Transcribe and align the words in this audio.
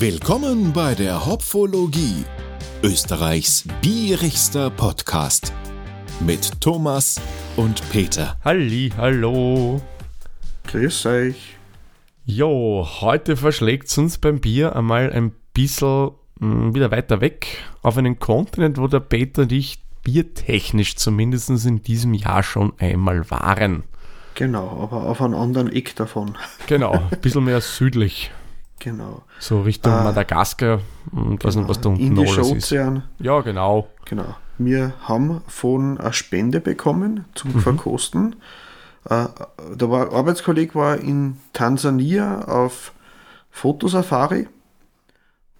Willkommen 0.00 0.72
bei 0.72 0.94
der 0.94 1.26
Hopfologie, 1.26 2.24
Österreichs 2.84 3.64
bierigster 3.82 4.70
Podcast 4.70 5.52
mit 6.20 6.60
Thomas 6.60 7.20
und 7.56 7.82
Peter. 7.90 8.36
Halli, 8.44 8.92
hallo. 8.96 9.82
Grüß 10.68 11.06
euch. 11.06 11.56
Jo, 12.24 12.86
heute 13.00 13.36
verschlägt 13.36 13.88
es 13.88 13.98
uns 13.98 14.18
beim 14.18 14.38
Bier 14.38 14.76
einmal 14.76 15.12
ein 15.12 15.32
bisschen 15.52 16.12
mh, 16.38 16.74
wieder 16.74 16.92
weiter 16.92 17.20
weg 17.20 17.64
auf 17.82 17.98
einen 17.98 18.20
Kontinent, 18.20 18.78
wo 18.78 18.86
der 18.86 19.00
Peter 19.00 19.42
und 19.42 19.50
ich 19.50 19.82
biertechnisch 20.04 20.94
zumindest 20.94 21.50
in 21.50 21.82
diesem 21.82 22.14
Jahr 22.14 22.44
schon 22.44 22.72
einmal 22.78 23.28
waren. 23.32 23.82
Genau, 24.36 24.80
aber 24.80 25.08
auf 25.08 25.20
einem 25.20 25.34
anderen 25.34 25.72
Eck 25.72 25.96
davon. 25.96 26.38
Genau, 26.68 26.92
ein 26.92 27.20
bisschen 27.20 27.42
mehr 27.42 27.60
südlich. 27.60 28.30
Genau. 28.80 29.22
So 29.40 29.62
Richtung 29.62 29.92
Ah. 29.92 30.04
Madagaskar 30.04 30.80
und 31.12 31.44
weiß 31.44 31.56
nicht, 31.56 31.68
was 31.68 31.80
da 31.80 31.88
unten 31.90 32.02
Indischer 32.02 32.38
alles 32.42 32.48
ist. 32.52 32.64
Ozean. 32.72 33.02
Ja, 33.18 33.40
genau. 33.40 33.88
Genau. 34.04 34.36
Wir 34.58 34.92
haben 35.02 35.42
von 35.46 35.98
eine 35.98 36.12
Spende 36.12 36.60
bekommen 36.60 37.24
zum 37.34 37.54
Mhm. 37.54 37.60
Verkosten. 37.60 38.36
Äh, 39.04 39.26
da 39.76 39.90
war 39.90 40.08
ein 40.08 40.14
Arbeitskollege 40.14 40.74
war 40.74 40.96
in 40.98 41.36
Tansania 41.52 42.42
auf 42.46 42.92
Fotosafari 43.50 44.48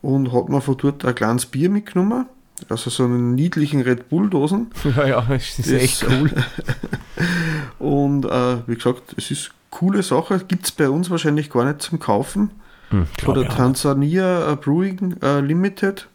und 0.03 0.33
hat 0.33 0.49
mir 0.49 0.61
von 0.61 0.77
dort 0.77 1.05
ein 1.05 1.15
kleines 1.15 1.47
Bier 1.47 1.71
mitgenommen. 1.71 2.27
Also 2.69 2.91
so 2.91 3.05
einen 3.05 3.35
niedlichen 3.37 3.81
Red 3.83 4.09
Bull-Dosen. 4.09 4.71
Ja, 4.97 5.07
ja, 5.07 5.21
das 5.23 5.59
ist 5.59 5.67
Das- 5.71 5.83
echt 5.83 6.07
cool. 6.11 6.31
Und 7.79 8.25
äh, 8.25 8.67
wie 8.67 8.75
gesagt, 8.75 9.15
es 9.17 9.31
ist 9.31 9.47
eine 9.51 9.55
coole 9.71 10.03
Sache. 10.03 10.41
Gibt 10.47 10.65
es 10.67 10.73
bei 10.73 10.89
uns 10.89 11.11
wahrscheinlich 11.11 11.51
gar 11.51 11.65
nicht 11.65 11.83
zum 11.83 11.99
Kaufen. 12.01 12.51
Hm, 12.91 13.07
Von 13.07 13.15
glaub 13.17 13.35
der 13.35 13.45
ich 13.45 13.51
auch. 13.51 13.57
Tansania 13.57 14.53
äh, 14.53 14.57
Brewing 14.57 15.17
äh, 15.23 15.41
Limited. 15.41 16.09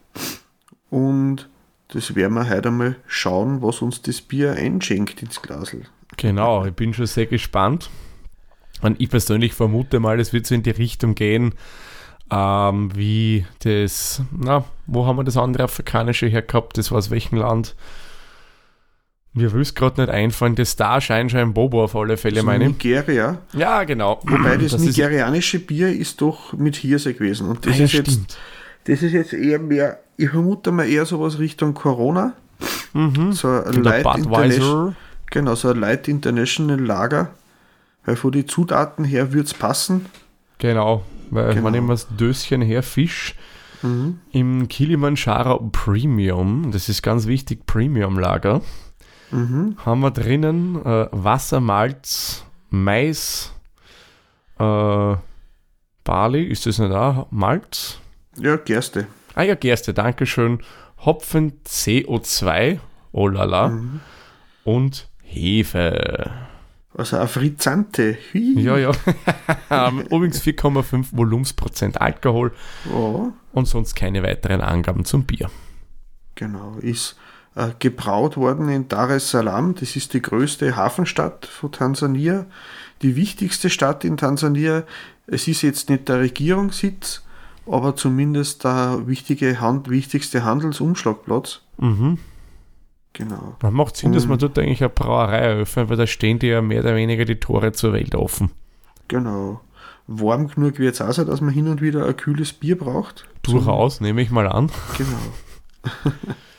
Und 0.90 1.50
das 1.90 2.16
werden 2.16 2.34
wir 2.34 2.50
heute 2.50 2.70
einmal 2.70 2.96
schauen, 3.08 3.62
was 3.62 3.82
uns 3.82 4.02
das 4.02 4.22
Bier 4.22 4.54
einschenkt 4.54 5.22
ins 5.22 5.42
Glasl. 5.42 5.84
Genau, 6.18 6.66
ich 6.66 6.74
bin 6.74 6.94
schon 6.94 7.06
sehr 7.06 7.26
gespannt. 7.26 7.90
Und 8.82 9.00
ich 9.00 9.10
persönlich 9.10 9.54
vermute 9.54 10.00
mal, 10.00 10.20
es 10.20 10.34
wird 10.34 10.46
so 10.46 10.56
in 10.56 10.64
die 10.64 10.72
Richtung 10.72 11.16
gehen, 11.16 11.54
ähm, 12.32 12.96
wie 12.96 13.46
das, 13.60 14.22
na, 14.32 14.66
wo 14.88 15.06
haben 15.06 15.18
wir 15.18 15.24
das 15.24 15.38
andere 15.38 15.64
afrikanische 15.64 16.28
hergehabt? 16.28 16.78
Das 16.78 16.92
war 16.92 16.98
aus 16.98 17.10
welchem 17.10 17.38
Land? 17.38 17.76
Mir 19.36 19.52
will 19.52 19.62
es 19.62 19.74
gerade 19.74 20.02
nicht 20.02 20.12
einfallen. 20.12 20.56
Das 20.56 20.72
Star 20.72 21.02
Scheinschein 21.02 21.54
Bobo 21.54 21.84
auf 21.84 21.96
alle 21.96 22.18
Fälle, 22.18 22.44
meine 22.44 22.66
ich. 22.66 22.70
Nigeria. 22.72 23.40
Ja, 23.54 23.84
genau. 23.84 24.20
Wobei 24.24 24.58
das, 24.58 24.74
Das 24.74 24.82
ist- 24.82 24.98
nigerianische 24.98 25.60
Bier 25.60 25.90
ist 25.90 26.22
doch 26.22 26.54
mit 26.54 26.76
Hirse 26.76 27.14
gewesen. 27.16 27.48
Und 27.48 27.66
das 27.66 27.74
Ah, 27.74 27.78
ja, 27.80 27.86
ist 27.86 27.94
jetzt, 27.94 28.38
das 28.86 29.02
ist 29.02 29.12
jetzt 29.14 29.34
eher 29.34 29.58
mehr, 29.60 30.00
ich 30.18 30.30
vermute 30.30 30.72
mal 30.72 30.88
eher 30.88 31.06
sowas 31.06 31.40
Richtung 31.40 31.74
Corona. 31.74 32.34
Mhm. 32.94 33.32
So 33.34 33.48
ein 33.50 33.72
der 33.82 34.04
Light 34.04 34.06
International, 34.18 34.26
Budweiser. 34.28 34.96
genau, 35.32 35.56
so 35.56 35.70
ein 35.70 35.80
Light 35.80 36.08
International 36.08 36.80
Lager. 36.80 37.30
Weil 38.06 38.18
von 38.18 38.32
den 38.34 38.48
Zutaten 38.48 39.04
her 39.06 39.32
würde 39.34 39.46
es 39.48 39.54
passen. 39.54 40.06
Genau, 40.60 41.04
weil 41.32 41.50
Genau. 41.52 41.62
man 41.64 41.72
nehmen 41.72 41.88
wir 41.88 41.94
das 41.94 42.08
Döschen 42.16 42.62
her, 42.62 42.84
Fisch. 42.84 43.34
Im 44.32 44.68
Kilimanjaro 44.70 45.70
Premium, 45.74 46.72
das 46.72 46.88
ist 46.88 47.02
ganz 47.02 47.28
wichtig, 47.28 47.66
Premium-Lager, 47.66 48.62
Mhm. 49.34 49.78
haben 49.86 50.02
wir 50.02 50.12
drinnen 50.12 50.76
äh, 50.86 51.08
Wasser, 51.12 51.60
Malz, 51.60 52.46
Mais, 52.70 53.52
äh, 54.60 55.16
Barley, 56.04 56.44
ist 56.46 56.66
das 56.66 56.80
nicht 56.80 56.92
auch? 56.94 57.28
Malz? 57.32 58.00
Ja, 58.38 58.56
Gerste. 58.58 59.08
Ah 59.36 59.44
ja, 59.44 59.56
Gerste, 59.56 59.94
Dankeschön. 59.94 60.60
Hopfen, 61.06 61.54
CO2, 61.66 62.80
oh 63.12 63.28
la 63.28 63.44
la, 63.46 63.68
Mhm. 63.70 64.00
und 64.64 65.08
Hefe. 65.24 66.32
Also 66.96 67.18
eine 67.18 67.28
Frizzante. 67.28 68.18
Ja, 68.34 68.78
ja. 68.78 68.92
Übrigens 70.12 70.42
4,5 70.42 71.08
Volumensprozent 71.12 72.00
Alkohol 72.00 72.54
Ja, 72.86 73.34
und 73.52 73.66
sonst 73.68 73.96
keine 73.96 74.22
weiteren 74.22 74.62
Angaben 74.62 75.04
zum 75.06 75.24
Bier. 75.26 75.50
genau. 76.36 76.76
Ist 76.82 77.18
äh, 77.56 77.70
gebraut 77.80 78.38
worden 78.38 78.70
in 78.70 78.88
Dar 78.88 79.10
es 79.12 79.30
Salaam. 79.30 79.76
Das 79.76 79.96
ist 79.96 80.14
die 80.14 80.22
größte 80.22 80.76
Hafenstadt 80.76 81.46
von 81.46 81.72
Tansania. 81.72 82.46
Die 83.02 83.16
wichtigste 83.16 83.70
Stadt 83.70 84.04
in 84.04 84.18
Tansania. 84.18 84.84
Es 85.28 85.48
ist 85.48 85.62
jetzt 85.62 85.90
nicht 85.90 86.10
der 86.10 86.20
Regierungssitz, 86.20 87.24
aber 87.66 87.96
zumindest 87.96 88.64
der 88.64 89.04
wichtige 89.06 89.62
Hand, 89.62 89.90
wichtigste 89.90 90.44
Handelsumschlagplatz. 90.44 91.62
Mhm. 91.78 92.18
Genau. 93.14 93.56
Man 93.62 93.74
macht 93.74 93.96
Sinn, 93.96 94.12
dass 94.12 94.26
man 94.26 94.40
dort 94.40 94.58
eigentlich 94.58 94.82
eine 94.82 94.90
Brauerei 94.90 95.38
eröffnet, 95.38 95.90
weil 95.90 95.98
da 95.98 96.08
stehen 96.08 96.40
die 96.40 96.48
ja 96.48 96.64
mehr 96.64 96.80
oder 96.82 96.96
weniger 96.96 97.26
die 97.26 97.40
Tore 97.40 97.72
zur 97.72 97.94
Welt 97.94 98.16
offen. 98.16 98.50
Genau. 99.08 99.62
Warm 100.08 100.48
genug 100.48 100.80
wird 100.80 100.96
es 100.96 101.02
auch 101.02 101.12
sein, 101.12 101.28
dass 101.28 101.40
man 101.40 101.54
hin 101.54 101.68
und 101.68 101.82
wieder 101.82 102.08
ein 102.08 102.18
kühles 102.18 102.52
Bier 102.54 102.78
braucht. 102.78 103.26
Durchaus, 103.44 104.02
nehme 104.02 104.22
ich 104.22 104.32
mal 104.32 104.48
an. 104.48 104.72
Genau. 104.98 105.94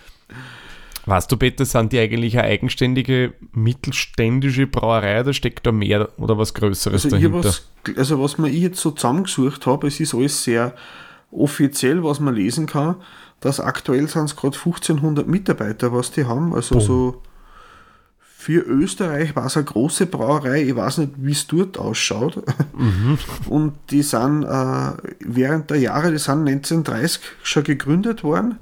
Weißt 1.07 1.31
du, 1.31 1.37
Peter, 1.37 1.65
sind 1.65 1.93
die 1.93 1.99
eigentlich 1.99 2.39
eine 2.39 2.49
eigenständige 2.49 3.35
mittelständische 3.53 4.67
Brauerei 4.67 5.21
oder 5.21 5.33
steckt 5.35 5.67
da 5.67 5.73
mehr 5.73 6.09
oder 6.19 6.39
was 6.39 6.55
Größeres 6.55 7.05
Also, 7.05 7.17
dahinter? 7.17 7.45
was, 7.45 7.69
also 7.97 8.23
was 8.23 8.39
mir 8.39 8.49
ich 8.49 8.63
jetzt 8.63 8.81
so 8.81 8.91
zusammengesucht 8.91 9.67
habe, 9.67 9.87
es 9.89 10.01
ist 10.01 10.15
alles 10.15 10.45
sehr 10.45 10.75
offiziell, 11.31 12.03
was 12.03 12.21
man 12.21 12.35
lesen 12.35 12.67
kann, 12.67 12.97
dass 13.41 13.61
aktuell 13.61 14.09
sind 14.09 14.25
es 14.25 14.37
gerade 14.37 14.57
1500 14.57 15.27
Mitarbeiter, 15.29 15.93
was 15.93 16.11
die 16.11 16.25
haben. 16.25 16.55
Also 16.55 16.77
Boom. 16.77 16.85
so 16.87 17.23
für 18.45 18.61
Österreich 18.61 19.35
war 19.37 19.47
es 19.47 19.57
eine 19.57 19.65
große 19.65 20.07
Brauerei, 20.07 20.65
ich 20.65 20.77
weiß 20.77 20.99
nicht, 20.99 21.13
wie 21.17 21.33
es 21.33 21.47
dort 21.47 21.79
ausschaut. 21.79 22.43
Mhm. 22.77 23.19
Und 23.49 23.73
die 23.91 24.03
sind 24.03 24.43
äh, 24.45 24.93
während 25.21 25.71
der 25.71 25.79
Jahre, 25.79 26.11
die 26.11 26.19
sind 26.19 26.47
1930 26.47 27.21
schon 27.43 27.65
gegründet 27.65 28.23
worden. 28.23 28.59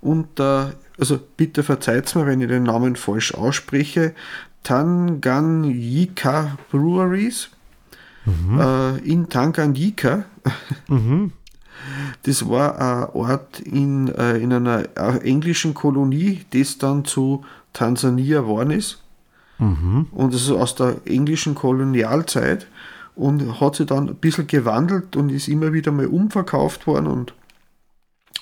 Und 0.00 0.40
äh, 0.40 0.66
also 0.98 1.18
bitte 1.36 1.62
verzeiht 1.62 2.14
mir, 2.14 2.26
wenn 2.26 2.40
ich 2.40 2.48
den 2.48 2.64
Namen 2.64 2.96
falsch 2.96 3.34
ausspreche. 3.34 4.14
Tanganyika 4.62 6.56
Breweries 6.70 7.50
äh, 8.58 8.98
in 9.00 9.28
Tanganyika. 9.28 10.24
Mhm. 10.88 11.32
Das 12.22 12.48
war 12.48 12.78
ein 12.78 13.10
Ort 13.14 13.60
in, 13.60 14.08
äh, 14.08 14.38
in 14.38 14.52
einer 14.52 14.84
äh, 14.96 15.18
englischen 15.18 15.74
Kolonie, 15.74 16.40
das 16.50 16.78
dann 16.78 17.04
zu 17.04 17.44
Tansania 17.72 18.40
geworden 18.40 18.70
ist. 18.70 19.02
Mhm. 19.58 20.06
Und 20.12 20.32
das 20.32 20.42
ist 20.42 20.50
aus 20.50 20.74
der 20.74 20.96
englischen 21.04 21.54
Kolonialzeit 21.54 22.66
und 23.14 23.60
hat 23.60 23.76
sich 23.76 23.86
dann 23.86 24.08
ein 24.08 24.16
bisschen 24.16 24.46
gewandelt 24.46 25.16
und 25.16 25.30
ist 25.30 25.48
immer 25.48 25.72
wieder 25.72 25.92
mal 25.92 26.06
umverkauft 26.06 26.86
worden 26.86 27.06
und 27.06 27.34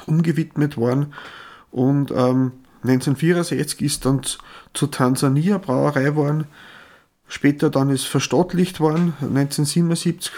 umgewidmet 0.06 0.76
worden. 0.76 1.12
Und 1.72 2.10
ähm, 2.12 2.52
1964 2.84 3.80
ist 3.82 4.04
dann 4.06 4.22
zu, 4.22 4.38
zu 4.74 4.86
Tansania 4.86 5.58
Brauerei 5.58 6.04
geworden. 6.04 6.44
Später 7.28 7.70
dann 7.70 7.90
ist 7.90 8.04
verstaatlicht 8.04 8.78
worden, 8.80 9.14
1977. 9.20 10.32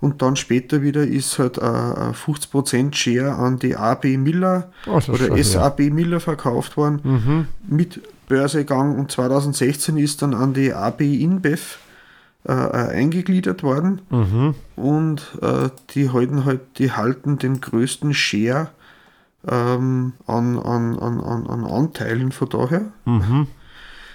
Und 0.00 0.20
dann 0.20 0.34
später 0.34 0.82
wieder 0.82 1.04
ist 1.06 1.38
halt 1.38 1.58
äh, 1.58 1.60
ein 1.62 2.14
50% 2.14 2.94
Share 2.94 3.34
an 3.36 3.58
die 3.60 3.76
AB 3.76 4.04
Miller 4.16 4.72
Oh, 4.86 4.94
oder 4.96 5.02
schon, 5.02 5.36
ja. 5.36 5.44
SAB 5.44 5.78
Miller 5.92 6.18
verkauft 6.18 6.76
worden 6.76 7.00
Mhm. 7.04 7.46
mit 7.68 8.00
Börsegang 8.28 8.98
und 8.98 9.12
2016 9.12 9.96
ist 9.98 10.22
dann 10.22 10.34
an 10.34 10.54
die 10.54 10.72
AB 10.72 11.02
InBev 11.02 11.78
äh, 12.48 12.52
äh, 12.52 12.88
eingegliedert 12.96 13.62
worden 13.62 14.00
Mhm. 14.10 14.54
und 14.74 15.22
äh, 15.40 15.68
die 15.90 16.10
halten 16.10 16.44
halt, 16.46 16.62
die 16.78 16.90
halten 16.90 17.38
den 17.38 17.60
größten 17.60 18.12
Share 18.14 18.70
ähm, 19.48 20.12
an, 20.26 20.58
an, 20.58 20.98
an, 20.98 21.20
an, 21.20 21.46
an 21.46 21.64
Anteilen 21.64 22.32
von 22.32 22.48
daher. 22.48 22.92
Mhm. 23.04 23.46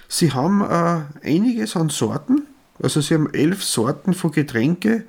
Sie 0.08 0.32
haben 0.32 0.62
äh, 0.62 1.26
einiges 1.26 1.76
an 1.76 1.90
Sorten, 1.90 2.46
also 2.82 3.00
sie 3.00 3.14
haben 3.14 3.32
elf 3.34 3.62
Sorten 3.62 4.14
von 4.14 4.30
Getränke. 4.32 5.04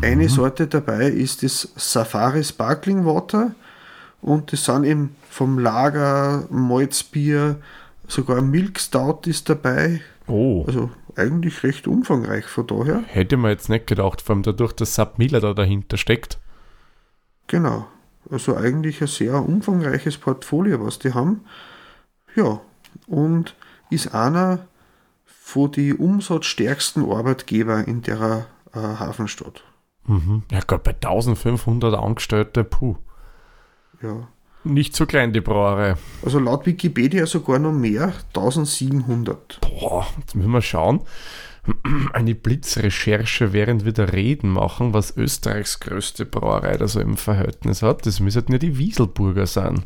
Eine 0.00 0.28
Sorte 0.28 0.68
dabei 0.68 1.08
ist 1.08 1.42
das 1.42 1.72
Safari 1.74 2.44
Sparkling 2.44 3.04
Water 3.04 3.52
und 4.20 4.52
das 4.52 4.64
sind 4.64 4.84
eben 4.84 5.16
vom 5.28 5.58
Lager, 5.58 6.46
Malzbier, 6.50 7.56
sogar 8.06 8.42
Milk 8.42 8.78
Stout 8.78 9.22
ist 9.26 9.48
dabei. 9.48 10.00
Oh, 10.28 10.64
Also 10.68 10.90
eigentlich 11.16 11.64
recht 11.64 11.88
umfangreich 11.88 12.44
von 12.46 12.66
daher. 12.68 13.02
hätte 13.08 13.36
man 13.36 13.50
jetzt 13.50 13.68
nicht 13.68 13.88
gedacht, 13.88 14.22
vor 14.22 14.36
allem 14.36 14.44
dadurch, 14.44 14.72
dass 14.72 14.94
Sub 14.94 15.18
Miller 15.18 15.40
da 15.40 15.52
dahinter 15.52 15.96
steckt. 15.96 16.38
Genau. 17.48 17.86
Also 18.32 18.56
eigentlich 18.56 19.02
ein 19.02 19.08
sehr 19.08 19.34
umfangreiches 19.34 20.16
Portfolio, 20.16 20.82
was 20.82 20.98
die 20.98 21.12
haben. 21.12 21.44
Ja, 22.34 22.62
und 23.06 23.54
ist 23.90 24.14
einer 24.14 24.66
von 25.26 25.70
die 25.70 25.92
umsatzstärksten 25.92 27.04
Arbeitgeber 27.04 27.86
in 27.86 28.00
der 28.00 28.46
äh, 28.72 28.78
Hafenstadt. 28.78 29.64
Mhm. 30.06 30.44
Ja, 30.50 30.60
Gott, 30.66 30.82
bei 30.82 30.92
1500 30.92 31.94
Angestellte, 31.94 32.64
puh. 32.64 32.96
Ja. 34.00 34.28
Nicht 34.64 34.96
so 34.96 35.04
klein, 35.04 35.34
die 35.34 35.42
Brauerei. 35.42 35.96
Also 36.24 36.38
laut 36.38 36.64
Wikipedia 36.64 37.26
sogar 37.26 37.58
noch 37.58 37.72
mehr, 37.72 38.14
1700. 38.28 39.60
Boah, 39.60 40.06
jetzt 40.18 40.34
müssen 40.34 40.52
wir 40.52 40.62
schauen. 40.62 41.02
Eine 42.12 42.34
Blitzrecherche, 42.34 43.52
während 43.52 43.84
wir 43.84 43.92
da 43.92 44.04
reden 44.04 44.50
machen, 44.50 44.94
was 44.94 45.16
Österreichs 45.16 45.80
größte 45.80 46.26
Brauerei 46.26 46.76
da 46.76 46.88
so 46.88 47.00
im 47.00 47.16
Verhältnis 47.16 47.82
hat. 47.82 48.04
Das 48.06 48.20
müssten 48.20 48.52
ja 48.52 48.58
die 48.58 48.78
Wieselburger 48.78 49.46
sein. 49.46 49.84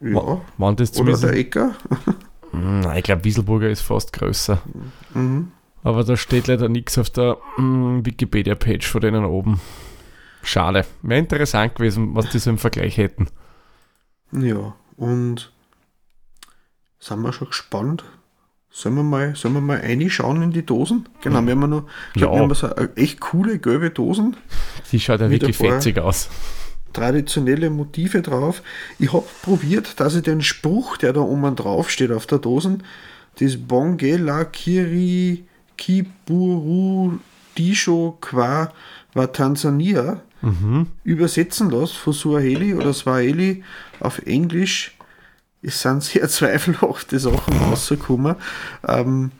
Ja. 0.00 0.40
Waren 0.58 0.76
das 0.76 0.98
Oder 0.98 1.16
der 1.18 1.32
Ecker. 1.34 1.74
Hm, 2.50 2.80
Nein, 2.80 2.98
ich 2.98 3.02
glaube, 3.02 3.24
Wieselburger 3.24 3.68
ist 3.68 3.80
fast 3.80 4.12
größer. 4.12 4.62
Mhm. 5.12 5.50
Aber 5.82 6.04
da 6.04 6.16
steht 6.16 6.46
leider 6.46 6.68
nichts 6.68 6.96
auf 6.98 7.10
der 7.10 7.36
mm, 7.56 8.06
Wikipedia-Page 8.06 8.86
von 8.86 9.00
denen 9.00 9.24
oben. 9.24 9.60
Schade. 10.44 10.86
Wäre 11.02 11.18
interessant 11.18 11.74
gewesen, 11.74 12.14
was 12.14 12.30
die 12.30 12.38
so 12.38 12.50
im 12.50 12.58
Vergleich 12.58 12.96
hätten. 12.96 13.26
Ja, 14.30 14.76
und 14.96 15.52
sind 17.00 17.22
wir 17.22 17.32
schon 17.32 17.48
gespannt. 17.48 18.04
Sollen 18.76 18.96
wir 18.96 19.04
mal, 19.04 19.36
sollen 19.36 19.54
wir 19.54 19.60
mal 19.60 19.76
reinschauen 19.78 20.42
in 20.42 20.50
die 20.50 20.66
Dosen? 20.66 21.08
Genau, 21.22 21.40
wir 21.46 21.52
haben 21.52 21.70
noch, 21.70 21.84
ich 22.14 22.22
Ja. 22.22 22.32
wir 22.32 22.40
haben 22.40 22.52
so 22.54 22.74
eine 22.74 22.90
echt 22.96 23.20
coole 23.20 23.60
gelbe 23.60 23.90
Dosen, 23.90 24.36
Die 24.90 24.98
schaut 24.98 25.20
ja 25.20 25.30
wirklich 25.30 25.56
fetzig 25.56 25.98
aus. 26.00 26.28
traditionelle 26.92 27.70
Motive 27.70 28.20
drauf. 28.20 28.62
Ich 28.98 29.12
habe 29.12 29.24
probiert, 29.42 30.00
dass 30.00 30.16
ich 30.16 30.22
den 30.22 30.42
Spruch, 30.42 30.96
der 30.96 31.12
da 31.12 31.20
oben 31.20 31.54
drauf 31.54 31.88
steht 31.88 32.10
auf 32.10 32.26
der 32.26 32.38
Dosen, 32.38 32.82
das 33.38 33.56
Bonge 33.56 34.16
la 34.16 34.44
Kiri 34.44 35.44
Kiburu 35.76 37.18
Disho 37.56 38.18
Qua 38.20 38.72
war 39.14 39.32
Tansania, 39.32 40.20
Mhm. 40.42 40.88
übersetzen 41.04 41.70
lasse 41.70 41.94
von 41.94 42.12
Swahili 42.12 42.74
oder 42.74 42.92
Swahili 42.92 43.62
auf 44.00 44.18
Englisch. 44.26 44.93
Es 45.64 45.80
sind 45.82 46.02
sehr 46.02 46.28
zweifelhafte 46.28 47.18
Sachen 47.18 47.56
rausgekommen. 47.58 48.36
Ähm, 48.86 49.30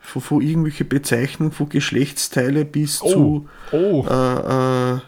von, 0.00 0.22
von 0.22 0.40
irgendwelche 0.40 0.84
Bezeichnungen 0.84 1.52
von 1.52 1.68
Geschlechtsteile 1.68 2.64
bis 2.64 3.02
Oh. 3.02 3.10
zu 3.12 3.48
Oh, 3.72 4.06
äh, 4.08 4.94
äh, 4.94 5.00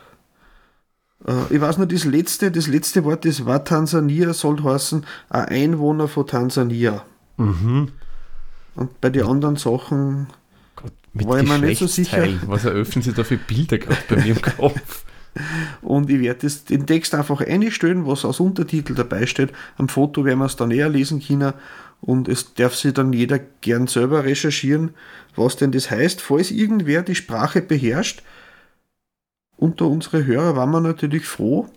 äh, 1.26 1.32
ich 1.50 1.60
weiß 1.60 1.78
nur, 1.78 1.86
das 1.86 2.04
letzte, 2.04 2.50
das 2.50 2.66
letzte 2.66 3.04
Wort, 3.04 3.24
das 3.24 3.44
war 3.46 3.64
Tansania, 3.64 4.32
soll 4.34 4.62
heißen, 4.62 5.04
ein 5.30 5.44
Einwohner 5.46 6.08
von 6.08 6.26
Tansania. 6.26 7.02
mhm. 7.36 7.88
Und 8.74 9.00
bei 9.00 9.10
den 9.10 9.24
anderen 9.26 9.56
Sachen, 9.56 10.28
Gott, 10.76 10.92
mit 11.12 11.26
War 11.26 11.40
ich 11.40 11.48
mir 11.48 11.58
nicht 11.58 11.80
so 11.80 11.88
sicher. 11.88 12.28
Was 12.46 12.64
eröffnen 12.64 13.02
sie 13.02 13.12
da 13.12 13.24
für 13.24 13.36
Bilder 13.36 13.78
gerade 13.78 13.98
bei 14.08 14.16
mir 14.16 14.36
im 14.36 14.42
Kopf? 14.56 15.04
Und 15.82 16.10
ich 16.10 16.20
werde 16.20 16.48
den 16.68 16.86
Text 16.86 17.14
einfach 17.14 17.40
einstellen, 17.40 18.06
was 18.06 18.24
als 18.24 18.40
Untertitel 18.40 18.94
dabei 18.94 19.26
steht. 19.26 19.52
Am 19.76 19.88
Foto 19.88 20.24
werden 20.24 20.38
wir 20.38 20.46
es 20.46 20.56
dann 20.56 20.70
eher 20.70 20.88
lesen 20.88 21.20
können 21.20 21.52
und 22.00 22.28
es 22.28 22.54
darf 22.54 22.74
sich 22.74 22.94
dann 22.94 23.12
jeder 23.12 23.38
gern 23.60 23.86
selber 23.86 24.24
recherchieren, 24.24 24.90
was 25.36 25.56
denn 25.56 25.72
das 25.72 25.90
heißt. 25.90 26.20
Falls 26.20 26.50
irgendwer 26.50 27.02
die 27.02 27.14
Sprache 27.14 27.60
beherrscht, 27.60 28.22
unter 29.56 29.86
unsere 29.86 30.24
Hörer 30.24 30.56
waren 30.56 30.70
wir 30.70 30.80
natürlich 30.80 31.26
froh, 31.26 31.68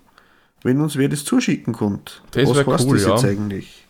wenn 0.63 0.79
uns 0.79 0.95
wer 0.95 1.09
das 1.09 1.25
zuschicken 1.25 1.73
konnte. 1.73 2.13
Das 2.31 2.49
was 2.49 2.57
heißt 2.57 2.85
cool, 2.85 2.97
das 2.97 3.07
jetzt 3.07 3.23
ja. 3.23 3.29
eigentlich? 3.29 3.87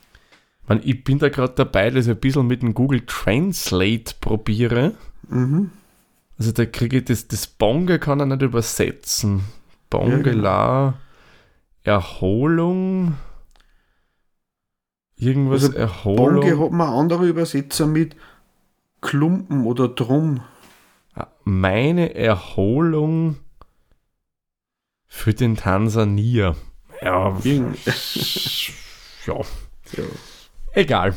Man, 0.68 0.80
ich 0.84 1.04
bin 1.04 1.20
da 1.20 1.28
gerade 1.28 1.54
dabei, 1.56 1.90
dass 1.90 2.06
ich 2.06 2.12
ein 2.12 2.20
bisschen 2.20 2.48
mit 2.48 2.62
dem 2.62 2.74
Google 2.74 3.02
Translate 3.06 4.16
probiere. 4.22 4.94
Mhm. 5.28 5.72
Also 6.38 6.54
da 6.54 6.66
kriege 6.66 7.00
ich 7.00 7.06
das, 7.06 7.28
das 7.28 7.46
Bonge 7.46 8.00
kann 8.00 8.20
er 8.20 8.26
nicht 8.26 8.42
übersetzen. 8.42 9.42
Bongela, 9.92 10.96
Erholung, 11.84 13.16
irgendwas 15.18 15.66
Also 15.66 15.78
Erholung. 15.78 16.40
Bonge 16.42 16.60
hat 16.60 16.72
man 16.72 16.90
andere 16.90 17.28
Übersetzer 17.28 17.86
mit 17.86 18.16
Klumpen 19.02 19.66
oder 19.66 19.88
Drum. 19.90 20.42
Ah, 21.14 21.28
Meine 21.44 22.16
Erholung 22.16 23.38
für 25.08 25.34
den 25.34 25.58
Tansanier. 25.58 26.56
Ja, 27.02 27.38
ja. 29.26 29.36
Ja. 29.98 30.04
Egal. 30.74 31.16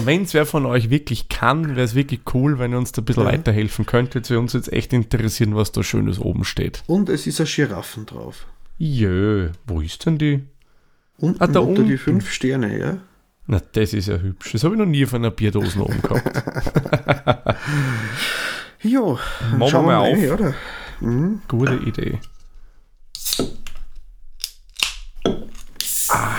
Wenn 0.00 0.22
es 0.22 0.34
wer 0.34 0.46
von 0.46 0.66
euch 0.66 0.90
wirklich 0.90 1.28
kann, 1.28 1.70
wäre 1.76 1.82
es 1.84 1.94
wirklich 1.94 2.20
cool, 2.34 2.58
wenn 2.58 2.72
ihr 2.72 2.78
uns 2.78 2.92
da 2.92 3.02
ein 3.02 3.04
bisschen 3.04 3.24
Ja. 3.24 3.32
weiterhelfen 3.32 3.86
könntet. 3.86 4.28
Wir 4.30 4.38
uns 4.38 4.52
jetzt 4.52 4.72
echt 4.72 4.92
interessieren, 4.92 5.54
was 5.54 5.72
da 5.72 5.82
Schönes 5.82 6.18
oben 6.18 6.44
steht. 6.44 6.82
Und 6.86 7.08
es 7.08 7.26
ist 7.26 7.40
ein 7.40 7.46
Giraffen 7.46 8.06
drauf. 8.06 8.46
Jö, 8.78 9.50
wo 9.66 9.80
ist 9.80 10.04
denn 10.06 10.18
die? 10.18 10.42
Unten 11.18 11.40
Ah, 11.42 11.46
da 11.46 11.60
unter 11.60 11.82
die 11.82 11.92
unten. 11.92 11.98
fünf 11.98 12.30
Sterne, 12.32 12.78
ja. 12.78 12.98
Na, 13.46 13.60
das 13.72 13.92
ist 13.92 14.08
ja 14.08 14.16
hübsch. 14.18 14.52
Das 14.52 14.64
habe 14.64 14.74
ich 14.74 14.78
noch 14.78 14.86
nie 14.86 15.04
von 15.06 15.20
einer 15.22 15.30
Bierdose 15.30 15.80
oben 15.80 16.00
gehabt. 16.02 17.56
Ja, 18.84 19.00
Machen 19.00 19.72
wir 19.74 19.82
mal 19.82 20.00
rein, 20.00 20.28
auf. 20.28 20.40
oder? 20.40 20.54
Mhm. 21.00 21.40
Gute 21.46 21.74
Idee. 21.86 22.18
Ah. 26.08 26.34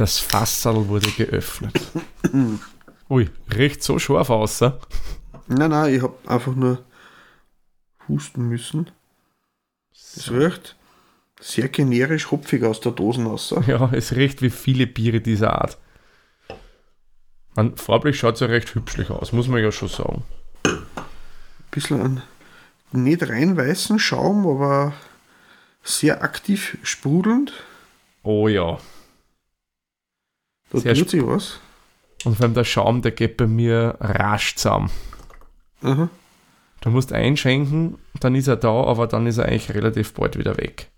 Das 0.00 0.18
Fassal 0.18 0.88
wurde 0.88 1.10
geöffnet. 1.10 1.78
Ui, 3.10 3.28
riecht 3.54 3.82
so 3.82 3.98
scharf 3.98 4.30
aus. 4.30 4.62
Nein, 4.62 4.78
nein, 5.46 5.94
ich 5.94 6.00
habe 6.00 6.16
einfach 6.26 6.54
nur 6.54 6.82
husten 8.08 8.48
müssen. 8.48 8.90
Es 9.92 10.30
riecht 10.30 10.76
sehr 11.38 11.68
generisch 11.68 12.30
hopfig 12.30 12.64
aus 12.64 12.80
der 12.80 12.92
Dose 12.92 13.22
raus. 13.22 13.54
Ja, 13.66 13.90
es 13.92 14.16
riecht 14.16 14.40
wie 14.40 14.48
viele 14.48 14.86
Biere 14.86 15.20
dieser 15.20 15.52
Art. 15.60 15.76
Man, 17.54 17.76
farblich 17.76 18.18
schaut 18.18 18.36
es 18.36 18.40
ja 18.40 18.46
recht 18.46 18.74
hübschlich 18.74 19.10
aus, 19.10 19.32
muss 19.32 19.48
man 19.48 19.62
ja 19.62 19.70
schon 19.70 19.88
sagen. 19.88 20.24
bisschen 21.70 22.00
an 22.00 22.22
nicht 22.92 23.28
rein 23.28 23.54
weißen 23.54 23.98
Schaum, 23.98 24.46
aber 24.46 24.94
sehr 25.82 26.22
aktiv 26.22 26.78
sprudelnd. 26.84 27.52
Oh 28.22 28.48
ja. 28.48 28.78
Da 30.70 30.78
Sehr 30.78 30.94
tut 30.94 31.10
sich 31.10 31.26
was. 31.26 31.60
Und 32.24 32.36
vor 32.36 32.44
allem 32.44 32.54
der 32.54 32.64
Schaum, 32.64 33.02
der 33.02 33.12
geht 33.12 33.36
bei 33.36 33.46
mir 33.46 33.96
rasch 34.00 34.56
zusammen. 34.56 34.90
Aha. 35.82 36.08
Du 36.80 36.90
musst 36.90 37.12
einschenken, 37.12 37.98
dann 38.20 38.34
ist 38.34 38.48
er 38.48 38.56
da, 38.56 38.84
aber 38.84 39.06
dann 39.06 39.26
ist 39.26 39.38
er 39.38 39.46
eigentlich 39.46 39.74
relativ 39.74 40.14
bald 40.14 40.38
wieder 40.38 40.56
weg. 40.56 40.90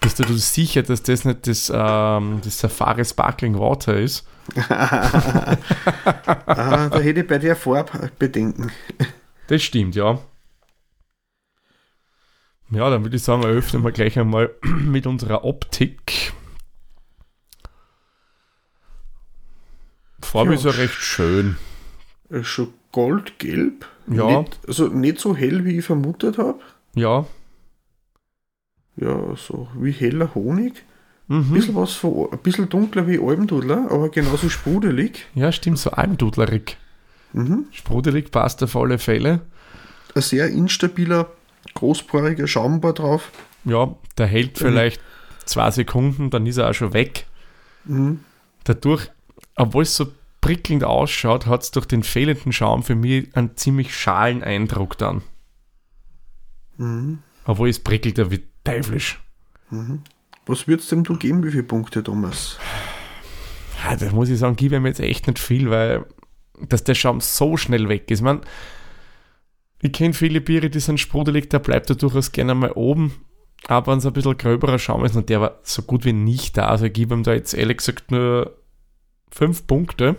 Bist 0.00 0.18
du 0.18 0.24
dir 0.24 0.38
sicher, 0.38 0.82
dass 0.82 1.02
das 1.02 1.24
nicht 1.24 1.46
das, 1.46 1.72
ähm, 1.74 2.40
das 2.44 2.58
Safari 2.58 3.04
Sparkling 3.04 3.58
Water 3.58 3.96
ist? 3.96 4.26
ah, 4.68 5.56
da 6.46 6.98
hätte 6.98 7.20
ich 7.20 7.26
bei 7.26 7.38
der 7.38 7.54
Farbe 7.54 8.10
Bedenken. 8.18 8.72
Das 9.46 9.62
stimmt, 9.62 9.94
ja. 9.94 10.18
Ja, 12.70 12.90
dann 12.90 13.04
würde 13.04 13.16
ich 13.16 13.22
sagen, 13.22 13.42
eröffnen 13.42 13.84
wir 13.84 13.92
gleich 13.92 14.18
einmal 14.18 14.50
mit 14.62 15.06
unserer 15.06 15.44
Optik. 15.44 16.32
Farbe 20.32 20.50
Ja, 20.52 20.56
ist 20.56 20.64
ja 20.64 20.70
recht 20.70 20.94
schön. 20.94 21.56
Äh, 22.30 22.42
Schon 22.42 22.72
goldgelb. 22.90 23.86
Ja. 24.08 24.40
Nicht, 24.40 24.58
also 24.66 24.88
nicht 24.88 25.18
so 25.18 25.36
hell, 25.36 25.64
wie 25.66 25.78
ich 25.78 25.84
vermutet 25.84 26.38
habe. 26.38 26.58
Ja. 26.94 27.26
Ja, 28.96 29.36
so 29.36 29.68
wie 29.78 29.92
heller 29.92 30.34
Honig. 30.34 30.84
Ein 31.28 31.48
Mhm. 31.48 31.52
bisschen 31.52 31.74
was 31.74 31.92
von, 31.92 32.28
ein 32.32 32.38
bisschen 32.38 32.68
dunkler 32.68 33.06
wie 33.06 33.18
Almdudler, 33.18 33.90
aber 33.90 34.08
genauso 34.10 34.48
sprudelig. 34.48 35.26
Ja, 35.34 35.52
stimmt, 35.52 35.78
so 35.78 35.90
almdudlerig. 35.90 36.76
Mhm. 37.32 37.66
Sprudelig 37.70 38.30
passt 38.30 38.62
auf 38.62 38.74
alle 38.76 38.98
Fälle. 38.98 39.40
Ein 40.14 40.22
sehr 40.22 40.48
instabiler, 40.48 41.30
großporiger 41.74 42.46
Schaumbar 42.46 42.92
drauf. 42.92 43.30
Ja, 43.64 43.94
der 44.18 44.26
hält 44.26 44.58
vielleicht 44.58 45.00
zwei 45.44 45.70
Sekunden, 45.70 46.28
dann 46.30 46.46
ist 46.46 46.58
er 46.58 46.68
auch 46.70 46.74
schon 46.74 46.92
weg. 46.92 47.26
Mhm. 47.84 48.20
Dadurch, 48.64 49.10
obwohl 49.56 49.84
es 49.84 49.96
so 49.96 50.06
prickelnd 50.42 50.84
ausschaut, 50.84 51.46
hat 51.46 51.62
es 51.62 51.70
durch 51.70 51.86
den 51.86 52.02
fehlenden 52.02 52.52
Schaum 52.52 52.82
für 52.82 52.94
mich 52.94 53.34
einen 53.34 53.56
ziemlich 53.56 53.96
schalen 53.96 54.42
Eindruck 54.42 54.98
dann. 54.98 55.22
Mhm. 56.76 57.20
Obwohl 57.46 57.70
es 57.70 57.78
prickelt 57.78 58.18
ja 58.18 58.30
wie 58.30 58.42
teuflisch. 58.64 59.22
Was 60.44 60.68
würdest 60.68 60.92
denn 60.92 61.04
du 61.04 61.16
geben, 61.16 61.42
wie 61.44 61.50
viele 61.50 61.62
Punkte, 61.62 62.02
Thomas? 62.02 62.58
Ja, 63.82 63.96
da 63.96 64.10
muss 64.10 64.28
ich 64.28 64.38
sagen, 64.38 64.56
gebe 64.56 64.76
ich 64.76 64.82
mir 64.82 64.88
jetzt 64.88 65.00
echt 65.00 65.26
nicht 65.26 65.38
viel, 65.38 65.70
weil 65.70 66.04
dass 66.68 66.84
der 66.84 66.94
Schaum 66.94 67.20
so 67.20 67.56
schnell 67.56 67.88
weg 67.88 68.10
ist. 68.10 68.22
Man, 68.22 68.42
ich 69.80 69.92
kenne 69.92 70.14
viele 70.14 70.40
Biere, 70.40 70.70
die 70.70 70.80
sind 70.80 71.00
sprudelig, 71.00 71.50
da 71.50 71.58
bleibt 71.58 71.90
er 71.90 71.96
durchaus 71.96 72.32
gerne 72.32 72.54
mal 72.54 72.72
oben. 72.72 73.12
Aber 73.66 73.92
wenn 73.92 73.98
es 73.98 74.06
ein 74.06 74.12
bisschen 74.12 74.36
gröberer 74.36 74.78
Schaum 74.78 75.04
ist 75.04 75.16
und 75.16 75.28
der 75.28 75.40
war 75.40 75.58
so 75.62 75.82
gut 75.82 76.04
wie 76.04 76.12
nicht 76.12 76.56
da, 76.56 76.66
also 76.66 76.86
ich 76.86 76.92
gebe 76.92 77.14
ihm 77.14 77.22
da 77.22 77.32
jetzt 77.32 77.54
ehrlich 77.54 77.78
gesagt 77.78 78.10
nur 78.10 78.56
fünf 79.30 79.66
Punkte. 79.66 80.16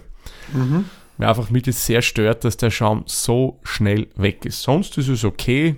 Mhm. 0.53 0.85
Weil 1.17 1.27
einfach 1.29 1.49
mich 1.49 1.63
das 1.63 1.85
sehr 1.85 2.01
stört, 2.01 2.43
dass 2.43 2.57
der 2.57 2.71
Schaum 2.71 3.03
so 3.05 3.59
schnell 3.63 4.07
weg 4.15 4.45
ist. 4.45 4.61
Sonst 4.63 4.97
ist 4.97 5.09
es 5.09 5.23
okay, 5.23 5.75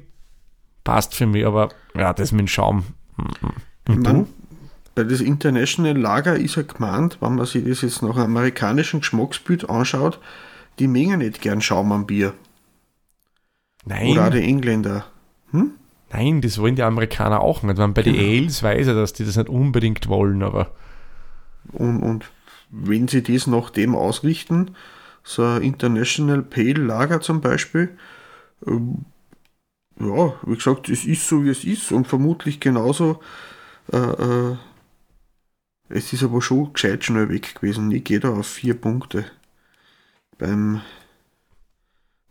passt 0.84 1.14
für 1.16 1.26
mich, 1.26 1.46
aber 1.46 1.70
ja, 1.96 2.14
das 2.14 2.32
mit 2.32 2.42
dem 2.42 2.48
Schaum. 2.48 2.86
mm, 3.18 3.22
mm. 3.24 3.92
Und 3.92 4.04
Man, 4.04 4.16
du? 4.26 4.28
bei 4.96 5.04
das 5.04 5.20
International 5.22 5.98
Lager 5.98 6.36
ist 6.38 6.56
ja 6.56 6.62
gemeint, 6.64 7.18
wenn 7.22 7.36
man 7.36 7.46
sich 7.46 7.66
das 7.66 7.82
jetzt 7.82 8.02
nach 8.02 8.16
einem 8.16 8.38
amerikanischen 8.38 9.02
Geschmacksbild 9.02 9.70
anschaut, 9.70 10.20
die 10.80 10.88
mengen 10.88 11.20
nicht 11.20 11.42
gern 11.42 11.62
Schaum 11.62 11.92
am 11.92 12.06
Bier. 12.06 12.34
Nein, 13.86 14.08
Oder 14.08 14.28
auch 14.28 14.32
die 14.32 14.42
Engländer. 14.42 15.06
nein, 16.12 16.42
das 16.42 16.58
wollen 16.60 16.76
die 16.76 16.84
Amerikaner 16.84 17.42
auch 17.42 17.62
nicht. 17.64 17.78
Weil 17.78 17.88
bei 17.90 18.02
den 18.02 18.14
Genau. 18.14 18.26
Ales 18.26 18.64
weiß 18.64 18.88
ich, 18.88 18.94
dass 18.94 19.14
die 19.14 19.26
das 19.26 19.36
nicht 19.38 19.50
unbedingt 19.50 20.08
wollen, 20.08 20.42
aber 20.44 20.72
Und, 21.74 22.02
und 22.02 22.26
wenn 22.78 23.08
sie 23.08 23.24
das 23.24 23.48
nach 23.48 23.70
dem 23.70 23.96
ausrichten, 23.96 24.76
so 25.24 25.44
ein 25.44 25.62
International 25.62 26.42
Pale 26.44 26.74
Lager 26.74 27.22
zum 27.22 27.42
Beispiel, 27.42 27.98
ähm, 28.68 29.06
ja, 30.00 30.34
wie 30.46 30.56
gesagt, 30.56 30.90
es 30.90 31.06
ist 31.06 31.28
so, 31.28 31.44
wie 31.46 31.50
es 31.50 31.64
ist 31.64 31.92
und 31.92 32.06
vermutlich 32.08 32.60
genauso. 32.60 33.22
Äh, 33.92 33.98
äh, 33.98 34.58
es 35.88 36.12
ist 36.12 36.24
aber 36.24 36.42
schon 36.42 36.74
gescheit 36.74 37.06
schnell 37.06 37.30
weg 37.30 37.56
gewesen. 37.56 37.92
Ich 37.92 38.04
gehe 38.04 38.20
da 38.20 38.34
auf 38.34 38.48
vier 38.48 38.74
Punkte 38.74 39.26
beim, 40.38 40.82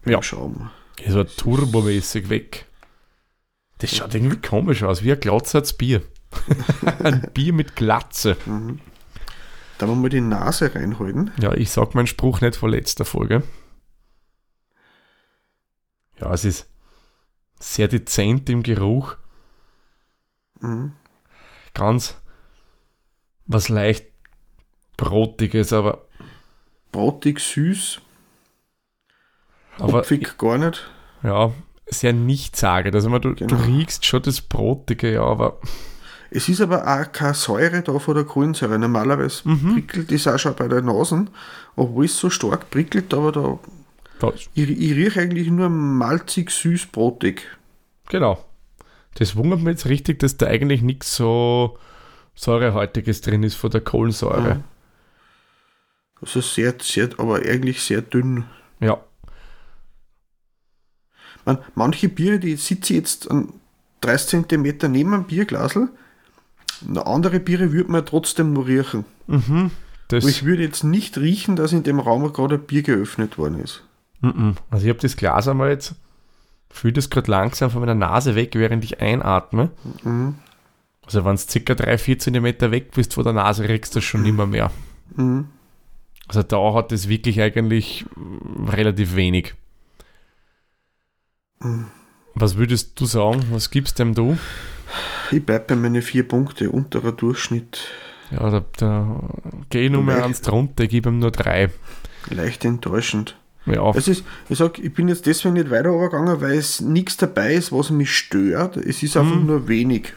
beim 0.02 0.12
Ja. 0.12 0.22
Schaum. 0.22 0.70
es 1.02 1.14
war 1.14 1.26
turbomäßig 1.26 2.28
weg. 2.28 2.66
Das 3.78 3.96
schaut 3.96 4.14
irgendwie 4.14 4.40
komisch 4.40 4.82
aus, 4.82 5.02
wie 5.02 5.12
ein 5.12 5.20
Glatzerz 5.20 5.72
Bier. 5.72 6.02
ein 7.02 7.30
Bier 7.32 7.52
mit 7.52 7.76
Glatze. 7.76 8.36
Da 9.78 9.86
wir 9.88 9.94
mal 9.94 10.08
die 10.08 10.20
Nase 10.20 10.74
reinhalten. 10.74 11.32
Ja, 11.40 11.52
ich 11.54 11.70
sag 11.70 11.94
meinen 11.94 12.06
Spruch 12.06 12.40
nicht 12.40 12.56
vor 12.56 12.68
letzter 12.70 13.04
Folge. 13.04 13.42
Ja, 16.20 16.32
es 16.32 16.44
ist 16.44 16.68
sehr 17.58 17.88
dezent 17.88 18.48
im 18.50 18.62
Geruch. 18.62 19.16
Mhm. 20.60 20.92
Ganz 21.74 22.16
was 23.46 23.68
leicht 23.68 24.06
Brotiges, 24.96 25.72
aber, 25.72 26.06
Brotig, 26.92 27.40
süß, 27.40 28.00
aber 29.78 29.98
hopfig 29.98 30.38
gar 30.38 30.56
nicht. 30.56 30.88
ja, 31.24 31.52
sehr 31.86 32.12
nichtssagend. 32.12 32.94
Also 32.94 33.10
man, 33.10 33.20
du, 33.20 33.34
du 33.34 33.46
Genau. 33.46 33.60
riechst 33.64 34.06
schon 34.06 34.22
das 34.22 34.40
Brotige, 34.40 35.12
ja, 35.14 35.24
aber 35.24 35.60
Es 36.36 36.48
ist 36.48 36.60
aber 36.60 36.82
auch 36.86 37.12
keine 37.12 37.34
Säure 37.34 37.82
da 37.82 37.98
von 37.98 38.14
der 38.16 38.24
Kohlensäure. 38.24 38.78
Normalerweise 38.78 39.48
Mhm. 39.48 39.72
prickelt 39.74 40.10
das 40.10 40.26
auch 40.26 40.38
schon 40.38 40.56
bei 40.56 40.66
der 40.68 40.82
Nase, 40.82 41.26
obwohl 41.76 42.06
es 42.06 42.18
so 42.18 42.28
stark 42.28 42.70
prickelt, 42.70 43.14
aber 43.14 43.30
da, 43.32 43.58
da 44.18 44.32
ich, 44.34 44.50
ich 44.54 44.68
rieche 44.96 45.20
eigentlich 45.20 45.48
nur 45.48 45.68
malzig, 45.68 46.50
süß, 46.50 46.86
brotig. 46.86 47.42
genau. 48.08 48.44
Das 49.16 49.36
wundert 49.36 49.60
mich 49.60 49.74
jetzt 49.74 49.86
richtig, 49.86 50.18
dass 50.18 50.36
da 50.38 50.46
eigentlich 50.46 50.82
nichts 50.82 51.14
so 51.14 51.78
säurehaltiges 52.34 53.20
drin 53.20 53.44
ist 53.44 53.54
von 53.54 53.70
der 53.70 53.80
Kohlensäure. 53.80 54.56
Mhm. 54.56 54.64
Also 56.20 56.40
sehr, 56.40 56.74
sehr, 56.80 57.10
aber 57.18 57.36
eigentlich 57.36 57.80
sehr 57.82 58.02
dünn. 58.02 58.44
Ja, 58.80 58.98
Man, 61.44 61.58
manche 61.74 62.08
Biere, 62.08 62.38
die 62.38 62.56
sitze 62.56 62.94
ich 62.94 62.98
jetzt 63.00 63.30
an 63.30 63.52
30 64.00 64.48
cm 64.48 64.90
neben 64.90 65.14
einem 65.14 65.24
Bierglasel, 65.24 65.88
na, 66.86 67.02
andere 67.02 67.40
Biere 67.40 67.72
würde 67.72 67.90
man 67.90 68.06
trotzdem 68.06 68.52
nur 68.52 68.66
riechen. 68.66 69.04
mhm. 69.26 69.70
Das, 70.08 70.22
Aber 70.22 70.30
ich 70.30 70.44
würde 70.44 70.62
jetzt 70.62 70.84
nicht 70.84 71.16
riechen, 71.16 71.56
dass 71.56 71.72
in 71.72 71.82
dem 71.82 71.98
Raum 71.98 72.30
gerade 72.30 72.56
ein 72.56 72.66
Bier 72.66 72.82
geöffnet 72.82 73.38
worden 73.38 73.58
ist. 73.58 73.82
Mhm. 74.20 74.54
Also 74.70 74.84
ich 74.84 74.90
habe 74.90 75.00
das 75.00 75.16
Glas 75.16 75.48
einmal 75.48 75.70
jetzt, 75.70 75.94
fühle 76.68 76.92
das 76.92 77.08
gerade 77.08 77.30
langsam 77.30 77.70
von 77.70 77.80
meiner 77.80 77.94
Nase 77.94 78.34
weg, 78.34 78.54
während 78.54 78.84
ich 78.84 79.00
einatme. 79.00 79.70
Mhm. 80.02 80.34
Also 81.06 81.24
wenn 81.24 81.34
es 81.34 81.46
ca. 81.46 81.58
3-4 81.58 82.18
cm 82.18 82.70
weg 82.70 82.92
bist 82.92 83.14
von 83.14 83.24
der 83.24 83.32
Nase, 83.32 83.68
riechst 83.68 83.94
du 83.94 83.98
das 83.98 84.04
schon 84.04 84.22
nimmer 84.22 84.46
mehr. 84.46 84.70
Mhm. 85.16 85.48
Also 86.28 86.42
da 86.42 86.74
hat 86.74 86.92
es 86.92 87.08
wirklich 87.08 87.40
eigentlich 87.40 88.06
mm, 88.16 88.68
relativ 88.68 89.14
wenig. 89.14 89.54
Was 92.34 92.56
würdest 92.56 92.98
du 93.00 93.06
sagen? 93.06 93.44
Was 93.50 93.70
gibst 93.70 93.98
dem 93.98 94.14
du? 94.14 94.38
Ich 95.30 95.44
bleibe 95.44 95.64
bei 95.68 95.76
meinen 95.76 96.02
vier 96.02 96.26
Punkte, 96.26 96.70
unterer 96.70 97.12
Durchschnitt, 97.12 97.78
Ja, 98.30 98.50
da, 98.50 98.64
da 98.76 99.20
gehe 99.70 99.84
ich 99.86 99.90
nur 99.90 100.02
mehr 100.02 100.24
eins 100.24 100.40
drunter, 100.40 100.86
gebe 100.86 101.08
ihm 101.10 101.18
nur 101.18 101.30
drei. 101.30 101.70
leicht 102.30 102.64
enttäuschend. 102.64 103.36
Ja, 103.66 103.90
Es 103.94 104.08
ist, 104.08 104.24
ich 104.50 104.58
sag, 104.58 104.78
ich 104.78 104.92
bin 104.92 105.08
jetzt 105.08 105.24
deswegen 105.26 105.54
nicht 105.54 105.70
weiter 105.70 105.90
gegangen, 105.98 106.40
weil 106.42 106.52
es 106.58 106.80
nichts 106.82 107.16
dabei 107.16 107.54
ist, 107.54 107.72
was 107.72 107.90
mich 107.90 108.14
stört. 108.14 108.76
Es 108.76 109.02
ist 109.02 109.16
einfach 109.16 109.36
Mhm. 109.36 109.46
nur 109.46 109.68
wenig. 109.68 110.12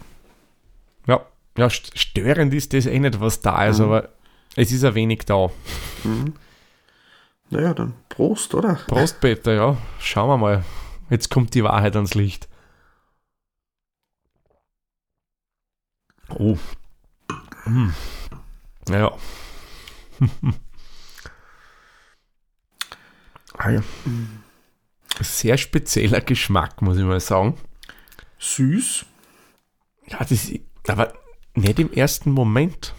ja, 1.08 1.22
ja, 1.58 1.68
st- 1.68 1.98
störend 1.98 2.54
ist 2.54 2.74
das 2.74 2.86
eh 2.88 3.00
nicht, 3.00 3.20
was 3.22 3.40
da 3.42 3.66
ist, 3.68 3.80
aber 3.80 4.10
es 4.58 4.72
ist 4.74 4.84
ein 4.84 4.96
wenig 4.96 5.20
da. 5.26 5.50
Naja, 7.50 7.74
dann 7.74 7.94
Prost, 8.10 8.54
oder? 8.54 8.76
Prost, 8.88 9.22
Peter, 9.22 9.54
ja. 9.54 9.78
Schauen 10.00 10.28
wir 10.30 10.38
mal. 10.38 10.66
Jetzt 11.10 11.30
kommt 11.30 11.54
die 11.54 11.64
Wahrheit 11.64 11.96
ans 11.96 12.14
Licht. 12.16 12.50
Oh. 16.30 16.58
Hm. 17.64 17.94
Ja. 18.90 19.12
Ah 23.58 23.70
ja. 23.72 23.82
Sehr 25.22 25.58
spezieller 25.58 26.22
Geschmack, 26.22 26.82
muss 26.82 26.98
ich 26.98 27.04
mal 27.04 27.20
sagen. 27.20 27.58
Süß. 28.40 29.06
Ja, 30.08 30.20
das, 30.24 30.52
aber 30.88 31.14
nicht 31.56 31.80
im 31.80 31.92
ersten 31.92 32.32
Moment. 32.32 32.94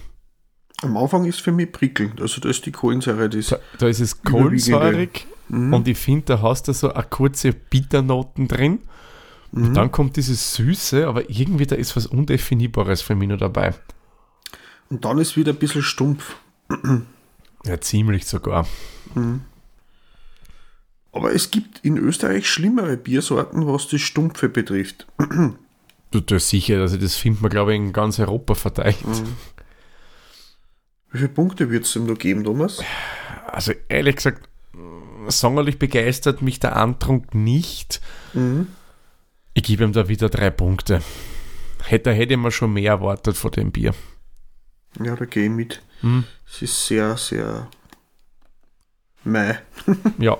Am 0.82 0.96
Anfang 0.96 1.24
ist 1.26 1.40
für 1.40 1.52
mich 1.52 1.70
prickelnd. 1.72 2.20
Also 2.20 2.40
da 2.40 2.48
ist 2.48 2.66
die 2.66 2.72
Kohlensäure, 2.72 3.28
das 3.28 3.48
Da, 3.48 3.58
da 3.78 3.88
ist 3.88 4.00
es 4.00 4.22
kohlensäurig 4.22 5.26
Mhm. 5.50 5.72
und 5.72 5.88
ich 5.88 5.96
finde, 5.96 6.26
da 6.26 6.42
hast 6.42 6.68
du 6.68 6.74
so 6.74 6.92
eine 6.92 7.04
kurze 7.04 7.54
Bitternoten 7.54 8.48
drin. 8.48 8.80
Und 9.52 9.74
dann 9.74 9.90
kommt 9.90 10.16
dieses 10.16 10.54
Süße, 10.54 11.06
aber 11.06 11.30
irgendwie 11.30 11.66
da 11.66 11.74
ist 11.74 11.96
was 11.96 12.06
Undefinierbares 12.06 13.02
für 13.02 13.14
mich 13.14 13.28
noch 13.28 13.38
dabei. 13.38 13.74
Und 14.90 15.04
dann 15.04 15.18
ist 15.18 15.36
wieder 15.36 15.52
ein 15.52 15.58
bisschen 15.58 15.82
stumpf. 15.82 16.36
Ja, 17.64 17.80
ziemlich 17.80 18.26
sogar. 18.26 18.66
Aber 21.12 21.34
es 21.34 21.50
gibt 21.50 21.80
in 21.82 21.96
Österreich 21.96 22.48
schlimmere 22.48 22.96
Biersorten, 22.96 23.66
was 23.66 23.88
das 23.88 24.00
Stumpfe 24.00 24.48
betrifft. 24.48 25.06
Du, 26.10 26.20
du 26.20 26.38
sicher, 26.38 26.80
also 26.80 26.96
das 26.96 27.16
findet 27.16 27.42
man, 27.42 27.50
glaube 27.50 27.72
ich, 27.72 27.80
in 27.80 27.92
ganz 27.92 28.18
Europa 28.18 28.54
verteilt. 28.54 28.96
Wie 31.10 31.18
viele 31.18 31.30
Punkte 31.30 31.70
wird 31.70 31.84
es 31.84 31.96
ihm 31.96 32.06
noch 32.06 32.18
geben, 32.18 32.44
Thomas? 32.44 32.82
Also 33.46 33.72
ehrlich 33.88 34.16
gesagt, 34.16 34.48
sonderlich 35.28 35.78
begeistert 35.78 36.42
mich 36.42 36.60
der 36.60 36.76
Antrunk 36.76 37.34
nicht. 37.34 38.00
Ich 39.58 39.64
gebe 39.64 39.82
ihm 39.82 39.92
da 39.92 40.06
wieder 40.06 40.28
drei 40.28 40.50
Punkte. 40.50 41.02
Hätte, 41.84 42.12
hätte 42.12 42.36
man 42.36 42.52
schon 42.52 42.74
mehr 42.74 42.92
erwartet 42.92 43.36
von 43.36 43.50
dem 43.50 43.72
Bier. 43.72 43.92
Ja, 45.02 45.16
da 45.16 45.24
gehe 45.24 45.46
ich 45.46 45.50
mit. 45.50 45.82
Hm. 46.00 46.22
Es 46.46 46.62
ist 46.62 46.86
sehr, 46.86 47.16
sehr. 47.16 47.68
Mei. 49.24 49.58
Ja. 50.18 50.38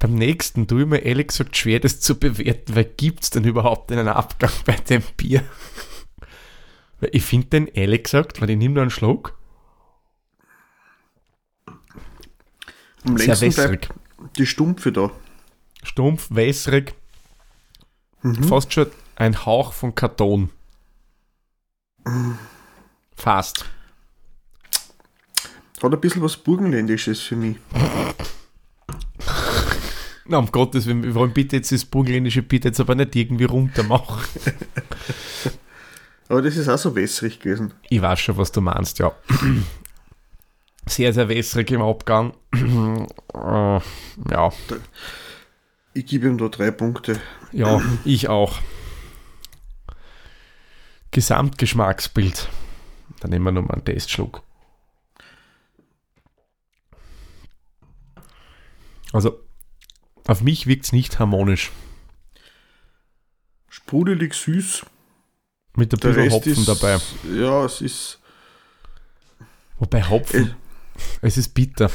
Beim 0.00 0.16
nächsten 0.16 0.66
tue 0.66 0.82
ich 0.82 0.88
mir 0.88 0.98
ehrlich 0.98 1.28
gesagt 1.28 1.56
schwer, 1.56 1.78
das 1.78 2.00
zu 2.00 2.18
bewerten, 2.18 2.74
weil 2.74 2.86
gibt 2.86 3.22
es 3.22 3.30
denn 3.30 3.44
überhaupt 3.44 3.92
einen 3.92 4.08
Abgang 4.08 4.50
bei 4.66 4.74
dem 4.74 5.02
Bier? 5.16 5.44
Weil 6.98 7.10
ich 7.12 7.22
finde 7.22 7.46
den 7.46 7.66
ehrlich 7.68 8.02
gesagt, 8.02 8.40
weil 8.40 8.50
ich 8.50 8.56
nehme 8.56 8.74
nur 8.74 8.82
einen 8.82 8.90
Schluck, 8.90 9.38
Am 13.04 13.16
sehr 13.16 13.36
längsten 13.36 13.46
wässrig. 13.46 13.88
bleibt 13.88 14.38
die 14.38 14.46
Stumpfe 14.46 14.90
da. 14.90 15.12
Stumpf, 15.84 16.28
wässrig, 16.30 16.94
fast 18.48 18.72
schon 18.72 18.86
ein 19.16 19.44
Hauch 19.44 19.72
von 19.72 19.94
Karton. 19.94 20.50
Fast. 23.16 23.64
Hat 25.82 25.92
ein 25.92 26.00
bisschen 26.00 26.22
was 26.22 26.36
Burgenländisches 26.36 27.20
für 27.20 27.36
mich. 27.36 27.56
Na, 30.26 30.38
um 30.38 30.50
Gottes 30.50 30.86
Willen, 30.86 31.02
wir 31.02 31.14
wollen 31.14 31.34
bitte 31.34 31.56
jetzt 31.56 31.70
das 31.70 31.84
burgenländische 31.84 32.42
Bier 32.42 32.60
jetzt 32.64 32.80
aber 32.80 32.94
nicht 32.94 33.14
irgendwie 33.14 33.44
runter 33.44 33.82
machen. 33.82 34.22
Aber 36.28 36.40
das 36.40 36.56
ist 36.56 36.68
auch 36.68 36.78
so 36.78 36.96
wässrig 36.96 37.38
gewesen. 37.40 37.74
Ich 37.90 38.00
weiß 38.00 38.18
schon, 38.18 38.38
was 38.38 38.50
du 38.50 38.62
meinst, 38.62 38.98
ja. 38.98 39.12
Sehr, 40.86 41.12
sehr 41.12 41.28
wässrig 41.28 41.70
im 41.70 41.82
Abgang. 41.82 42.32
Äh, 43.34 43.80
ja, 44.30 44.52
Ich 45.94 46.06
gebe 46.06 46.26
ihm 46.26 46.38
da 46.38 46.48
drei 46.48 46.70
Punkte. 46.70 47.20
ja, 47.52 47.80
ich 48.04 48.28
auch. 48.28 48.58
Gesamtgeschmacksbild. 51.12 52.48
Dann 53.20 53.30
nehmen 53.30 53.44
wir 53.44 53.52
nochmal 53.52 53.76
einen 53.76 53.84
Testschluck. 53.84 54.42
Also, 59.12 59.40
auf 60.26 60.40
mich 60.40 60.66
wirkt 60.66 60.86
es 60.86 60.92
nicht 60.92 61.20
harmonisch. 61.20 61.70
Sprudelig 63.68 64.34
süß. 64.34 64.84
Mit 65.76 65.92
ein 65.92 66.00
Der 66.00 66.08
bisschen 66.08 66.32
Hopfen 66.32 66.52
ist, 66.52 66.68
dabei. 66.68 66.98
Ja, 67.32 67.64
es 67.64 67.80
ist. 67.80 68.18
Wobei 69.78 70.02
Hopfen, 70.08 70.48
Äh. 70.50 70.54
es 71.22 71.36
ist 71.36 71.54
bitter. 71.54 71.90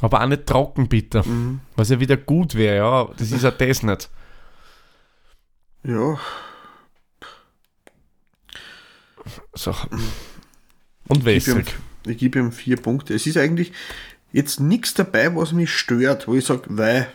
Aber 0.00 0.22
auch 0.22 0.26
nicht 0.28 0.46
trocken 0.46 0.88
bitter. 0.88 1.26
Mhm. 1.26 1.60
Was 1.76 1.88
ja 1.90 1.98
wieder 2.00 2.16
gut 2.16 2.54
wäre, 2.54 2.76
ja. 2.76 3.08
Das 3.18 3.32
ist 3.32 3.42
ja 3.42 3.50
das 3.50 3.82
nicht. 3.82 4.08
Ja, 5.84 6.18
So. 9.54 9.74
Und 11.08 11.18
ich 11.18 11.24
gebe 11.24 11.30
ihm, 11.30 11.36
wässrig. 11.36 11.74
ich 12.06 12.18
gebe 12.18 12.38
ihm 12.38 12.52
vier 12.52 12.76
Punkte. 12.76 13.14
Es 13.14 13.26
ist 13.26 13.36
eigentlich 13.36 13.72
jetzt 14.32 14.60
nichts 14.60 14.94
dabei, 14.94 15.34
was 15.34 15.52
mich 15.52 15.70
stört, 15.72 16.28
wo 16.28 16.34
ich 16.34 16.44
sage, 16.44 16.62
weil. 16.68 17.08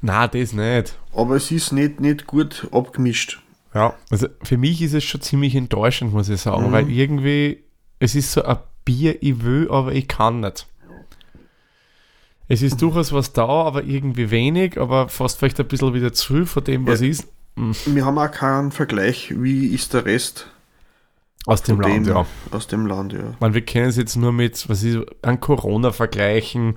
Na, 0.00 0.26
das 0.28 0.52
nicht. 0.52 0.96
Aber 1.14 1.36
es 1.36 1.50
ist 1.50 1.72
nicht, 1.72 2.00
nicht 2.00 2.26
gut 2.26 2.68
abgemischt. 2.72 3.40
Ja, 3.74 3.94
also 4.10 4.28
für 4.42 4.56
mich 4.56 4.80
ist 4.82 4.94
es 4.94 5.04
schon 5.04 5.20
ziemlich 5.20 5.54
enttäuschend, 5.56 6.12
muss 6.12 6.28
ich 6.28 6.40
sagen, 6.40 6.68
Mhm. 6.68 6.72
weil 6.72 6.90
irgendwie, 6.90 7.64
es 7.98 8.14
ist 8.14 8.32
so 8.32 8.44
ein 8.44 8.58
Bier, 8.84 9.20
ich 9.22 9.42
will, 9.42 9.68
aber 9.70 9.92
ich 9.92 10.06
kann 10.06 10.40
nicht. 10.40 10.66
Es 12.48 12.60
ist 12.62 12.80
durchaus 12.82 13.12
was 13.12 13.32
da, 13.32 13.46
aber 13.46 13.84
irgendwie 13.84 14.30
wenig, 14.30 14.78
aber 14.78 15.08
fast 15.08 15.38
vielleicht 15.38 15.58
ein 15.60 15.66
bisschen 15.68 15.94
wieder 15.94 16.12
zu 16.12 16.44
von 16.46 16.62
dem, 16.64 16.86
was 16.86 17.00
Ja. 17.00 17.08
ist. 17.08 17.26
Wir 17.86 18.04
haben 18.04 18.18
auch 18.18 18.30
keinen 18.30 18.72
Vergleich, 18.72 19.32
wie 19.36 19.68
ist 19.68 19.94
der 19.94 20.04
Rest 20.04 20.48
Aus 21.46 21.62
dem 21.62 21.80
Land, 21.80 22.06
dem, 22.06 22.14
ja. 22.14 22.26
aus 22.50 22.66
dem 22.66 22.86
Land, 22.86 23.12
ja. 23.12 23.34
Man, 23.40 23.54
wir 23.54 23.60
können 23.64 23.88
es 23.88 23.96
jetzt 23.96 24.16
nur 24.16 24.32
mit, 24.32 24.68
was 24.68 24.82
ist, 24.82 24.98
an 25.22 25.40
Corona 25.40 25.92
vergleichen. 25.92 26.74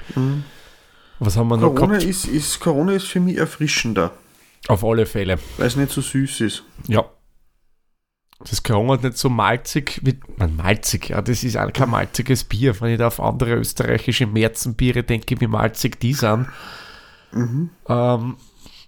Was 1.20 1.36
haben 1.36 1.48
wir 1.50 1.58
noch 1.58 1.72
Mhm. 1.72 1.76
Corona 1.76 1.98
gehabt? 1.98 2.10
ist, 2.10 2.26
ist, 2.28 2.60
Corona 2.60 2.92
ist 2.94 3.08
für 3.08 3.20
mich 3.20 3.38
erfrischender, 3.38 4.12
Auf 4.68 4.84
alle 4.86 5.06
Fälle. 5.06 5.38
weil 5.58 5.68
es 5.68 5.76
nicht 5.76 5.92
so 5.92 6.02
süß 6.02 6.42
ist. 6.42 6.64
Ja. 6.88 7.06
Das 8.40 8.62
hat 8.62 9.04
nicht 9.04 9.18
so 9.18 9.30
malzig 9.30 10.00
wie. 10.04 10.20
Man, 10.38 10.56
malzig, 10.56 11.10
ja, 11.10 11.22
das 11.22 11.44
ist 11.44 11.58
auch 11.58 11.74
kein 11.74 11.90
malziges 11.90 12.44
Bier. 12.44 12.80
Wenn 12.80 12.92
ich 12.92 13.00
da 13.00 13.08
auf 13.08 13.20
andere 13.20 13.56
österreichische 13.56 14.28
Märzenbiere 14.28 15.04
denke, 15.04 15.42
wie 15.42 15.48
malzig 15.48 16.00
die 16.00 16.14
sind. 16.14 16.48
Mhm. 17.32 17.72
Ähm, 17.90 18.38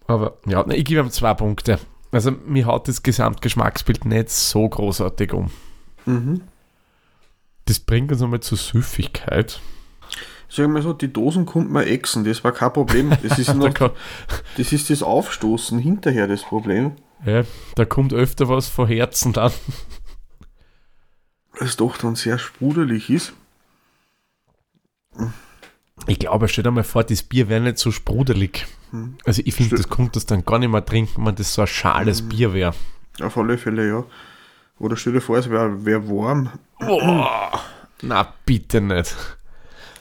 aber 0.08 0.38
ja, 0.46 0.68
ich 0.70 0.86
gebe 0.86 1.02
ihm 1.02 1.10
zwei 1.10 1.34
Punkte. 1.34 1.80
Also, 2.12 2.32
mir 2.32 2.66
haut 2.66 2.88
das 2.88 3.04
Gesamtgeschmacksbild 3.04 4.06
nicht 4.06 4.30
so 4.30 4.68
großartig 4.68 5.34
um. 5.34 5.52
Mhm. 6.06 6.42
Das 7.66 7.80
bringt 7.80 8.12
uns 8.12 8.22
einmal 8.22 8.40
zur 8.40 8.58
Süffigkeit. 8.58 9.60
Sagen 10.50 10.74
wir 10.74 10.82
so, 10.82 10.94
die 10.94 11.14
Dosen 11.14 11.46
konnte 11.46 11.72
man 11.72 11.86
exen, 11.86 12.24
das 12.24 12.44
war 12.44 12.52
kein 12.52 12.74
Problem. 12.74 13.12
Das 13.22 13.38
ist, 13.38 13.54
noch, 13.56 13.72
das, 14.58 14.74
ist 14.74 14.90
das 14.90 15.04
Aufstoßen 15.04 15.78
hinterher 15.78 16.28
das 16.28 16.42
Problem. 16.42 16.94
Ja, 17.26 17.44
da 17.76 17.86
kommt 17.86 18.14
öfter 18.14 18.50
was 18.50 18.68
von 18.68 18.88
Herzen 18.88 19.34
dann. 19.34 19.52
Weil 21.54 21.68
es 21.68 21.78
doch 21.78 21.98
dann 21.98 22.16
sehr 22.16 22.38
sprudelig 22.40 23.10
ist. 23.10 23.34
Ich 26.08 26.20
glaube, 26.20 26.48
stell 26.48 26.64
dir 26.64 26.72
mal 26.72 26.84
vor, 26.84 27.04
das 27.04 27.24
Bier 27.24 27.50
wäre 27.50 27.62
nicht 27.62 27.78
so 27.78 27.92
sprudelig. 27.92 28.66
Also, 29.26 29.42
ich 29.46 29.54
finde, 29.54 29.72
Hm. 29.72 29.78
Das 29.78 29.90
kommt 29.90 30.16
das 30.16 30.26
dann 30.26 30.46
gar 30.46 30.60
nicht 30.60 30.72
mehr 30.72 30.86
trinken, 30.86 31.26
wenn 31.26 31.36
das 31.36 31.54
so 31.54 31.62
ein 31.62 31.68
schales 31.68 32.22
Hm. 32.22 32.30
Bier 32.30 32.54
wäre. 32.54 32.74
Auf 33.22 33.38
alle 33.38 33.58
Fälle, 33.58 33.88
ja. 33.88 34.04
Oder 34.80 34.96
stell 34.96 35.14
dir 35.14 35.22
vor, 35.22 35.38
es 35.38 35.50
wäre 35.50 35.86
wär 35.86 36.08
warm. 36.08 36.52
Boah, 36.80 37.60
na 38.02 38.34
bitte 38.46 38.80
nicht. 38.80 39.14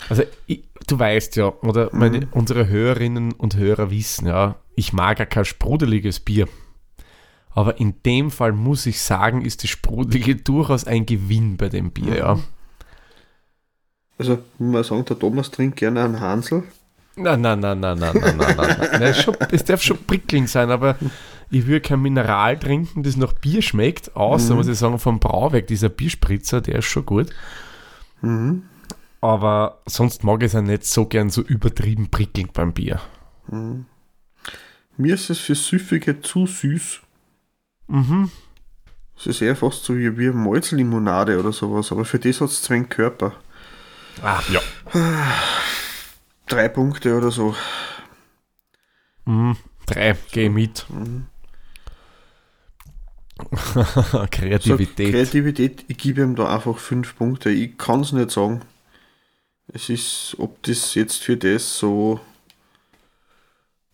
Also 0.08 0.22
ich, 0.46 0.62
du 0.86 0.98
weißt 0.98 1.34
ja, 1.36 1.48
oder 1.62 1.90
meine, 1.92 2.28
unsere 2.30 2.68
Hörerinnen 2.68 3.32
und 3.32 3.56
Hörer 3.56 3.90
wissen 3.90 4.28
ja, 4.28 4.54
ich 4.76 4.92
mag 4.92 5.18
ja 5.18 5.26
kein 5.26 5.44
sprudeliges 5.44 6.20
Bier. 6.20 6.46
Aber 7.58 7.80
in 7.80 8.00
dem 8.06 8.30
Fall 8.30 8.52
muss 8.52 8.86
ich 8.86 9.02
sagen, 9.02 9.44
ist 9.44 9.64
das 9.64 9.70
Sprudelige 9.70 10.36
durchaus 10.36 10.84
ein 10.84 11.06
Gewinn 11.06 11.56
bei 11.56 11.68
dem 11.68 11.90
Bier, 11.90 12.16
ja. 12.16 12.38
Also, 14.16 14.38
muss 14.58 14.72
man 14.72 14.84
sagen, 14.84 15.04
der 15.06 15.18
Thomas 15.18 15.50
trinkt 15.50 15.76
gerne 15.76 16.04
einen 16.04 16.20
Hansel. 16.20 16.62
Nein, 17.16 17.40
nein, 17.40 17.58
nein, 17.58 17.80
nein, 17.80 17.98
nein, 17.98 18.14
nein, 18.14 18.36
nein, 18.36 18.56
nein. 18.56 18.88
nein. 18.92 19.02
Es, 19.02 19.22
schon, 19.24 19.34
es 19.50 19.64
darf 19.64 19.82
schon 19.82 19.98
prickelnd 20.06 20.48
sein, 20.48 20.70
aber 20.70 20.96
ich 21.50 21.66
würde 21.66 21.80
kein 21.80 22.00
Mineral 22.00 22.56
trinken, 22.56 23.02
das 23.02 23.16
nach 23.16 23.32
Bier 23.32 23.60
schmeckt, 23.60 24.14
außer, 24.14 24.54
muss 24.54 24.68
ich 24.68 24.78
sagen, 24.78 25.00
vom 25.00 25.18
Brauweg, 25.18 25.66
dieser 25.66 25.88
Bierspritzer, 25.88 26.60
der 26.60 26.76
ist 26.76 26.84
schon 26.84 27.06
gut. 27.06 27.30
Mhm. 28.22 28.62
Aber 29.20 29.80
sonst 29.84 30.22
mag 30.22 30.42
ich 30.42 30.46
es 30.46 30.52
ja 30.52 30.62
nicht 30.62 30.84
so 30.84 31.06
gern 31.06 31.28
so 31.28 31.42
übertrieben 31.42 32.08
prickelnd 32.08 32.52
beim 32.52 32.72
Bier. 32.72 33.00
Mir 34.96 35.14
ist 35.14 35.28
es 35.28 35.40
für 35.40 35.56
Süffige 35.56 36.20
zu 36.20 36.46
süß. 36.46 37.00
Mhm. 37.88 38.30
Es 39.18 39.26
ist 39.26 39.42
eher 39.42 39.56
fast 39.56 39.84
so 39.84 39.96
wie, 39.96 40.16
wie 40.16 40.30
Malzlimonade 40.30 41.38
oder 41.40 41.52
sowas, 41.52 41.90
aber 41.90 42.04
für 42.04 42.18
das 42.20 42.40
hat 42.40 42.50
es 42.50 42.62
zwei 42.62 42.80
Körper. 42.80 43.34
Ach 44.22 44.48
ja. 44.48 44.60
Drei 46.46 46.68
Punkte 46.68 47.16
oder 47.16 47.30
so. 47.30 47.54
Mhm. 49.24 49.56
Drei, 49.86 50.16
geh 50.32 50.48
mit. 50.48 50.86
So, 53.72 54.26
Kreativität. 54.30 55.12
Kreativität, 55.12 55.84
ich 55.86 55.96
gebe 55.96 56.22
ihm 56.22 56.34
da 56.34 56.52
einfach 56.52 56.76
fünf 56.78 57.16
Punkte. 57.16 57.50
Ich 57.50 57.78
kann 57.78 58.00
es 58.00 58.10
nicht 58.10 58.32
sagen. 58.32 58.62
Es 59.72 59.88
ist, 59.88 60.34
ob 60.38 60.60
das 60.64 60.94
jetzt 60.96 61.22
für 61.22 61.36
das 61.36 61.78
so. 61.78 62.20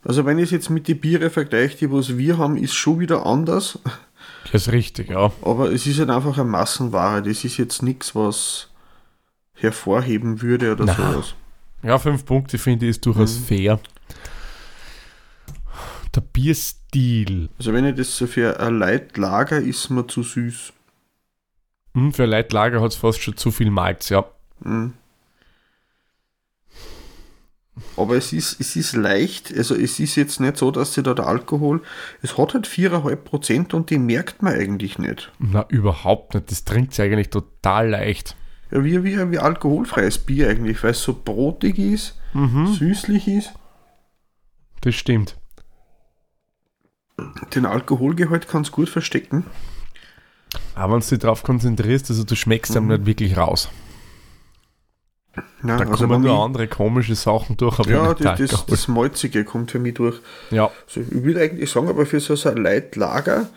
Also 0.04 0.24
wenn 0.26 0.38
ich 0.38 0.44
es 0.46 0.50
jetzt 0.50 0.70
mit 0.70 0.86
den 0.88 1.00
Biere 1.00 1.30
vergleiche, 1.30 1.78
die 1.78 1.90
was 1.92 2.16
wir 2.18 2.36
haben, 2.38 2.56
ist 2.56 2.74
schon 2.74 3.00
wieder 3.00 3.24
anders. 3.24 3.78
Das 4.52 4.66
ist 4.66 4.72
richtig, 4.72 5.08
ja. 5.10 5.32
Aber 5.42 5.72
es 5.72 5.86
ist 5.86 5.98
halt 5.98 6.10
einfach 6.10 6.36
eine 6.38 6.48
Massenware. 6.48 7.22
Das 7.22 7.44
ist 7.44 7.56
jetzt 7.56 7.82
nichts, 7.82 8.14
was 8.14 8.68
hervorheben 9.54 10.42
würde 10.42 10.72
oder 10.72 10.84
Na. 10.84 10.94
sowas. 10.94 11.34
Ja, 11.82 11.98
fünf 11.98 12.24
Punkte 12.24 12.58
finde 12.58 12.86
ich 12.86 12.90
ist 12.90 13.06
durchaus 13.06 13.38
Mhm. 13.40 13.44
fair. 13.44 13.80
Der 16.14 16.20
Bierstil. 16.20 17.48
Also 17.58 17.72
wenn 17.72 17.84
ich 17.86 17.96
das 17.96 18.16
so 18.16 18.26
für 18.26 18.60
ein 18.60 18.78
Leitlager 18.78 19.58
ist 19.58 19.90
mir 19.90 20.06
zu 20.06 20.22
süß. 20.22 20.72
Hm, 21.94 22.12
für 22.12 22.24
Leitlager 22.26 22.80
hat 22.80 22.92
es 22.92 22.96
fast 22.96 23.20
schon 23.22 23.36
zu 23.36 23.50
viel 23.50 23.70
Malz, 23.70 24.08
ja. 24.10 24.24
Mhm. 24.60 24.92
Aber 27.96 28.16
es 28.16 28.32
ist, 28.32 28.60
es 28.60 28.76
ist 28.76 28.94
leicht, 28.94 29.52
also 29.56 29.74
es 29.74 29.98
ist 29.98 30.14
jetzt 30.14 30.38
nicht 30.38 30.56
so, 30.56 30.70
dass 30.70 30.94
sie 30.94 31.02
da 31.02 31.12
der 31.12 31.26
Alkohol, 31.26 31.82
es 32.22 32.38
hat 32.38 32.54
halt 32.54 32.68
4,5% 32.68 33.74
und 33.74 33.90
die 33.90 33.98
merkt 33.98 34.42
man 34.42 34.54
eigentlich 34.54 34.98
nicht. 34.98 35.32
Na, 35.40 35.66
überhaupt 35.68 36.34
nicht. 36.34 36.50
Das 36.50 36.64
trinkt 36.64 36.94
sie 36.94 37.02
eigentlich 37.02 37.30
total 37.30 37.90
leicht. 37.90 38.36
Ja, 38.70 38.84
wie, 38.84 39.02
wie, 39.02 39.30
wie 39.30 39.38
alkoholfreies 39.38 40.18
Bier 40.18 40.50
eigentlich, 40.50 40.82
weil 40.84 40.92
es 40.92 41.02
so 41.02 41.14
brotig 41.14 41.78
ist, 41.78 42.18
süßlich 42.34 43.28
ist. 43.28 43.52
Das 44.80 44.94
stimmt. 44.94 45.36
Den 47.54 47.66
Alkoholgehalt 47.66 48.48
kann 48.48 48.62
es 48.62 48.72
gut 48.72 48.88
verstecken. 48.88 49.44
Aber 50.74 50.94
wenn 50.94 51.00
du 51.00 51.06
dich 51.06 51.18
darauf 51.18 51.42
konzentrierst, 51.42 52.10
also 52.10 52.24
du 52.24 52.34
schmeckst 52.34 52.76
einem 52.76 52.88
nicht 52.88 53.06
wirklich 53.06 53.36
raus. 53.36 53.68
Ja, 55.66 55.78
Da 55.78 55.90
also 55.90 56.06
kommen 56.06 56.22
nur 56.22 56.44
andere 56.44 56.68
komische 56.68 57.14
Sachen 57.14 57.56
durch, 57.56 57.78
aber 57.78 57.90
ja 57.90 58.14
das, 58.14 58.38
das, 58.50 58.66
das 58.66 58.88
Malzige 58.88 59.44
kommt 59.44 59.70
für 59.70 59.78
mich 59.78 59.94
durch. 59.94 60.20
Ja, 60.50 60.70
Also 60.86 61.00
ich 61.00 61.10
würde 61.24 61.40
eigentlich 61.40 61.70
sagen, 61.70 61.88
aber 61.88 62.06
für 62.06 62.20
so 62.20 62.34
ein 62.48 62.56
Leitlager, 62.58 63.48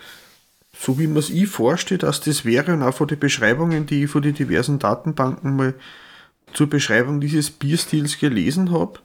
so 0.78 0.98
wie 1.00 1.08
man 1.08 1.18
es 1.18 1.30
ich 1.30 1.48
vorstelle, 1.48 2.00
dass 2.00 2.22
das 2.22 2.46
wäre 2.46 2.74
und 2.74 2.84
auch 2.84 2.94
von 2.94 3.08
den 3.08 3.20
Beschreibungen, 3.20 3.86
die 3.86 4.06
ich 4.06 4.10
von 4.10 4.22
den 4.22 4.34
diversen 4.34 4.80
Datenbanken 4.80 5.56
mal 5.56 5.74
zur 6.54 6.68
Beschreibung 6.68 7.20
dieses 7.20 7.52
Bierstils 7.52 8.20
gelesen 8.20 8.72
habe, 8.72 9.00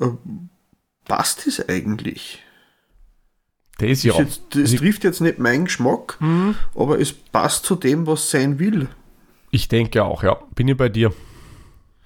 äh, 0.00 0.06
passt 1.04 1.46
es 1.46 1.66
eigentlich. 1.68 2.42
das 3.78 4.02
ja. 4.02 4.14
Jetzt, 4.18 4.42
das 4.50 4.62
Also- 4.62 4.76
trifft 4.78 5.04
jetzt 5.04 5.20
nicht 5.20 5.38
meinen 5.38 5.64
Geschmack, 5.66 6.18
aber 6.74 6.98
es 7.00 7.12
passt 7.12 7.64
zu 7.64 7.76
dem, 7.76 8.06
was 8.06 8.30
sein 8.30 8.58
will. 8.58 8.88
Ich 9.50 9.68
denke 9.68 10.02
auch, 10.04 10.22
ja. 10.22 10.36
Bin 10.54 10.68
ich 10.68 10.76
bei 10.76 10.88
dir. 10.88 11.12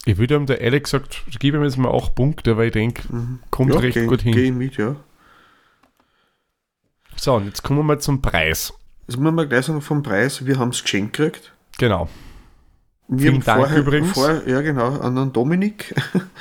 Ich 0.05 0.17
würde 0.17 0.35
ihm 0.35 0.45
da 0.45 0.53
ehrlich 0.55 0.83
gesagt, 0.83 1.23
ich 1.27 1.39
gebe 1.39 1.57
ihm 1.57 1.63
jetzt 1.63 1.77
mal 1.77 1.93
8 1.93 2.15
Punkte, 2.15 2.57
weil 2.57 2.67
ich 2.67 2.73
denke, 2.73 3.03
kommt 3.51 3.73
recht 3.75 3.95
geh, 3.95 4.05
gut 4.05 4.21
hin. 4.21 4.33
Geh 4.33 4.51
mit, 4.51 4.77
ja. 4.77 4.95
So, 7.15 7.35
und 7.35 7.45
jetzt 7.45 7.63
kommen 7.63 7.79
wir 7.79 7.83
mal 7.83 7.99
zum 7.99 8.21
Preis. 8.21 8.73
Das 9.07 9.17
muss 9.17 9.33
man 9.33 9.49
gleich 9.49 9.65
sagen 9.65 9.81
vom 9.81 10.03
Preis, 10.03 10.45
wir 10.45 10.57
haben 10.57 10.69
es 10.69 10.81
geschenkt 10.81 11.17
gekriegt. 11.17 11.51
Genau. 11.77 12.07
Wir 13.07 13.31
Vielen 13.31 13.33
haben 13.35 13.43
Dank 13.45 13.59
vorher, 13.61 13.77
übrigens. 13.79 14.11
Vorher, 14.11 14.47
ja, 14.47 14.61
genau, 14.61 14.99
an 14.99 15.15
den 15.15 15.33
Dominik, 15.33 15.95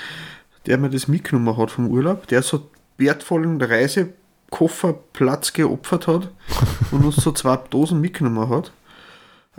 der 0.66 0.78
mir 0.78 0.90
das 0.90 1.08
mitgenommen 1.08 1.56
hat 1.56 1.70
vom 1.70 1.88
Urlaub, 1.88 2.26
der 2.28 2.42
so 2.42 2.70
wertvollen 2.98 3.60
Reisekofferplatz 3.60 5.52
geopfert 5.54 6.06
hat 6.06 6.30
und 6.90 7.04
uns 7.04 7.16
so 7.16 7.32
zwei 7.32 7.56
Dosen 7.56 8.00
mitgenommen 8.00 8.48
hat. 8.50 8.72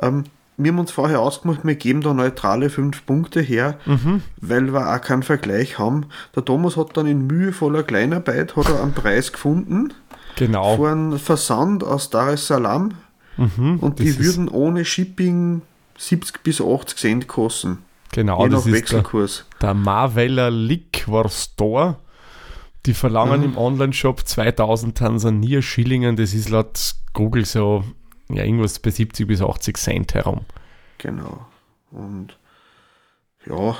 Ähm, 0.01 0.25
wir 0.61 0.71
haben 0.71 0.79
uns 0.79 0.91
vorher 0.91 1.21
ausgemacht, 1.21 1.61
wir 1.63 1.75
geben 1.75 2.01
da 2.01 2.13
neutrale 2.13 2.69
fünf 2.69 3.05
Punkte 3.05 3.41
her, 3.41 3.79
Mhm. 3.85 4.21
weil 4.41 4.71
wir 4.73 4.93
auch 4.93 5.01
keinen 5.01 5.23
Vergleich 5.23 5.79
haben. 5.79 6.05
Der 6.35 6.45
Thomas 6.45 6.77
hat 6.77 6.95
dann 6.97 7.07
in 7.07 7.25
mühevoller 7.25 7.81
Kleinarbeit 7.83 8.55
hat 8.55 8.69
er 8.69 8.83
einen 8.83 8.93
Preis 8.93 9.31
gefunden 9.31 9.93
Genau. 10.35 10.75
für 10.75 10.91
einen 10.91 11.17
Versand 11.17 11.83
aus 11.83 12.09
Dar 12.09 12.33
es 12.33 12.45
Salaam 12.47 12.91
Mhm. 13.37 13.77
und 13.79 13.99
die 13.99 14.19
würden 14.19 14.47
ohne 14.49 14.83
Shipping 14.85 15.61
70 15.97 16.43
bis 16.43 16.61
80 16.61 16.97
Cent 16.97 17.27
kosten. 17.27 17.79
Genau, 18.11 18.43
je 18.43 18.49
das 18.49 18.51
nach 18.51 18.57
ist 18.59 18.65
der, 18.65 18.73
Wechselkurs. 18.73 19.45
der 19.61 19.73
Marveller 19.73 20.51
Liquor 20.51 21.29
Store. 21.29 21.95
Die 22.85 22.93
verlangen 22.93 23.43
im 23.43 23.57
Online-Shop 23.57 24.25
2000 24.25 24.97
Tansania 24.97 25.61
Schillingen. 25.61 26.15
Das 26.15 26.33
ist 26.33 26.49
laut 26.49 26.95
Google 27.13 27.45
so 27.45 27.83
ja, 28.31 28.43
irgendwas 28.43 28.79
bei 28.79 28.89
70 28.91 29.27
bis 29.27 29.41
80 29.41 29.77
Cent 29.77 30.13
herum. 30.13 30.41
Genau. 30.97 31.45
Und 31.91 32.37
ja, 33.45 33.75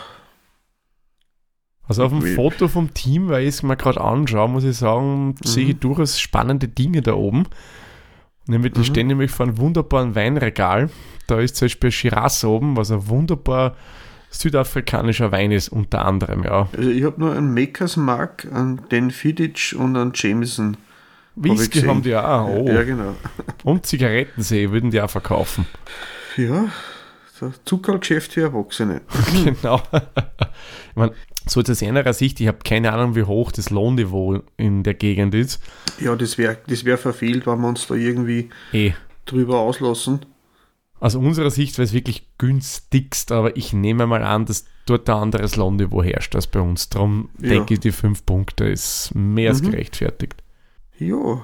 Also 1.88 2.04
auf 2.04 2.12
dem 2.12 2.22
Foto 2.22 2.68
vom 2.68 2.94
Team, 2.94 3.30
weil 3.30 3.44
ich 3.44 3.50
es 3.50 3.64
mir 3.64 3.76
gerade 3.76 4.00
anschaue, 4.02 4.48
muss 4.50 4.64
ich 4.64 4.78
sagen, 4.78 5.36
sehe 5.44 5.70
ich 5.70 5.80
durchaus 5.80 6.20
spannende 6.20 6.68
Dinge 6.68 7.02
da 7.02 7.14
oben. 7.14 7.46
Nämlich, 8.48 8.74
die 8.74 8.80
Mhm. 8.80 8.84
stehen 8.86 9.08
nämlich 9.08 9.32
vor 9.32 9.46
einem 9.48 9.58
wunderbaren 9.58 10.16
Weinregal. 10.16 10.90
Da 11.28 11.40
ist 11.40 11.56
zum 11.56 11.66
Beispiel 11.66 11.92
Shiraz 11.92 12.44
oben, 12.44 12.78
was 12.78 12.92
ein 12.92 13.08
wunderbar 13.08 13.76
südafrikanischer 14.32 15.32
Wein 15.32 15.52
ist, 15.52 15.70
unter 15.70 16.06
anderem, 16.06 16.44
ja. 16.44 16.68
also 16.78 16.90
ich 16.90 17.04
habe 17.04 17.20
nur 17.20 17.36
einen 17.36 17.54
Makers 17.54 17.98
Mark, 17.98 18.48
einen 18.52 18.80
Dan 18.90 19.10
Fiddich 19.12 19.76
und 19.76 19.96
einen 19.98 20.12
Jameson. 20.14 20.78
Whisky 21.36 21.82
haben 21.82 22.02
die 22.02 22.16
auch. 22.16 22.48
Oh. 22.50 22.68
Ja, 22.68 22.84
genau. 22.84 23.16
Und 23.64 23.86
Zigaretten 23.86 24.42
sehe 24.42 24.66
ich, 24.66 24.72
würden 24.72 24.92
die 24.92 25.02
auch 25.02 25.10
verkaufen. 25.10 25.66
Ja, 26.38 26.70
so 27.34 27.52
Zuckergeschäft 27.66 28.34
für 28.34 28.42
Erwachsene. 28.42 29.02
genau. 29.44 29.82
ich 29.94 30.96
meine, 30.96 31.14
so 31.48 31.62
aus 31.62 31.82
einer 31.84 32.14
Sicht, 32.14 32.40
ich 32.42 32.48
habe 32.48 32.60
keine 32.64 32.92
Ahnung, 32.92 33.16
wie 33.16 33.24
hoch 33.24 33.52
das 33.52 33.70
Lohnniveau 33.70 34.42
in 34.58 34.84
der 34.84 34.94
Gegend 34.94 35.34
ist. 35.34 35.62
Ja, 36.00 36.16
das 36.16 36.38
wäre 36.38 36.58
das 36.68 36.84
wär 36.86 36.98
verfehlt, 36.98 37.48
wenn 37.48 37.62
wir 37.62 37.68
uns 37.70 37.88
da 37.88 37.96
irgendwie 37.96 38.50
Eh. 38.74 38.92
drüber 39.26 39.60
auslassen. 39.60 40.26
Aus 41.00 41.16
unserer 41.16 41.50
Sicht 41.50 41.78
wäre 41.78 41.86
es 41.86 41.94
wirklich 41.94 42.28
günstigst, 42.38 43.32
aber 43.32 43.56
ich 43.56 43.72
nehme 43.72 44.06
mal 44.06 44.22
an, 44.22 44.46
dass 44.46 44.66
dort 44.86 45.10
ein 45.10 45.16
anderes 45.16 45.56
Lohnniveau 45.56 46.04
herrscht 46.04 46.36
als 46.36 46.48
bei 46.48 46.60
uns. 46.60 46.90
Darum 46.90 47.30
Ja. 47.42 47.50
denke 47.50 47.76
ich, 47.76 47.80
die 47.80 47.94
fünf 47.94 48.26
Punkte 48.26 48.66
ist 48.66 49.12
mehr 49.16 49.52
als 49.52 49.62
Mhm. 49.62 49.72
gerechtfertigt. 49.72 50.36
Ja, 51.00 51.42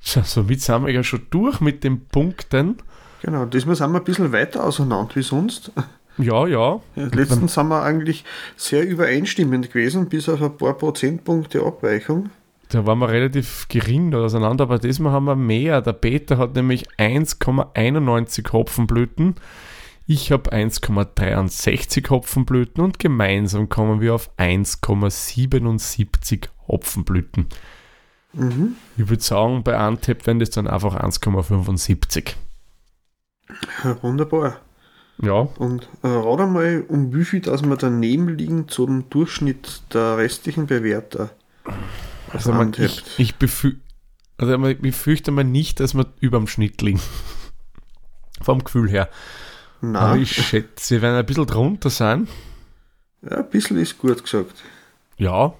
So, 0.00 0.22
somit 0.24 0.60
sind 0.60 0.84
wir 0.84 0.92
ja 0.92 1.02
schon 1.02 1.26
durch 1.30 1.60
mit 1.60 1.84
den 1.84 2.06
Punkten. 2.06 2.76
genau. 3.22 3.44
Diesmal 3.46 3.76
sind 3.76 3.92
wir 3.92 3.98
ein 3.98 4.04
bisschen 4.04 4.32
weiter 4.32 4.64
auseinander 4.64 5.14
wie 5.14 5.22
sonst. 5.22 5.72
Ja, 6.18 6.46
ja. 6.46 6.80
Letztens 6.96 7.54
sind 7.54 7.68
wir 7.68 7.82
eigentlich 7.82 8.24
sehr 8.56 8.86
übereinstimmend 8.86 9.68
gewesen, 9.68 10.08
bis 10.08 10.28
auf 10.28 10.42
ein 10.42 10.56
paar 10.56 10.74
Prozentpunkte 10.74 11.64
Abweichung. 11.64 12.30
Da 12.68 12.86
waren 12.86 12.98
wir 12.98 13.08
relativ 13.08 13.66
gering 13.68 14.14
auseinander, 14.14 14.64
aber 14.64 14.78
diesmal 14.78 15.12
haben 15.12 15.24
wir 15.24 15.36
mehr. 15.36 15.80
Der 15.80 15.92
Peter 15.92 16.36
hat 16.36 16.54
nämlich 16.54 16.88
1,91 16.98 18.52
Hopfenblüten. 18.52 19.36
Ich 20.06 20.32
habe 20.32 20.52
1,63 20.52 22.10
Hopfenblüten 22.10 22.84
und 22.84 22.98
gemeinsam 22.98 23.68
kommen 23.68 24.00
wir 24.00 24.14
auf 24.14 24.30
1,77 24.38 26.48
Hopfenblüten. 26.68 27.46
Mhm. 28.32 28.76
Ich 28.96 29.08
würde 29.08 29.22
sagen, 29.22 29.62
bei 29.64 29.76
Antep 29.76 30.26
wären 30.26 30.38
das 30.38 30.50
dann 30.50 30.66
einfach 30.68 30.94
1,75. 30.96 32.34
Ja, 33.84 34.02
wunderbar. 34.02 34.60
Ja, 35.22 35.48
Und 35.58 35.88
äh, 36.02 36.08
rat 36.08 36.40
einmal, 36.40 36.84
um 36.88 37.12
wie 37.14 37.24
viel 37.24 37.40
dass 37.40 37.62
wir 37.62 37.76
daneben 37.76 38.28
liegen 38.38 38.68
zum 38.68 39.10
Durchschnitt 39.10 39.82
der 39.92 40.16
restlichen 40.16 40.66
Bewerter. 40.66 41.30
also 42.32 42.52
man, 42.52 42.72
ich, 42.78 43.02
ich, 43.18 43.34
befü 43.36 43.74
also 44.38 44.56
man- 44.56 44.70
ich 44.70 44.78
befürchte 44.80 45.30
mal 45.30 45.44
nicht, 45.44 45.80
dass 45.80 45.94
wir 45.94 46.06
über 46.20 46.38
dem 46.38 46.46
Schnitt 46.46 46.80
liegen. 46.80 47.00
Vom 48.40 48.64
Gefühl 48.64 48.88
her. 48.88 49.10
Nein, 49.82 49.96
Aber 49.96 50.16
ich 50.16 50.32
schätze, 50.32 50.94
wir 50.94 51.02
werden 51.02 51.16
ein 51.16 51.26
bisschen 51.26 51.46
drunter 51.46 51.90
sein. 51.90 52.26
ja, 53.22 53.38
ein 53.38 53.50
bisschen 53.50 53.76
ist 53.78 53.98
gut 53.98 54.22
gesagt. 54.22 54.62
Ja, 55.18 55.52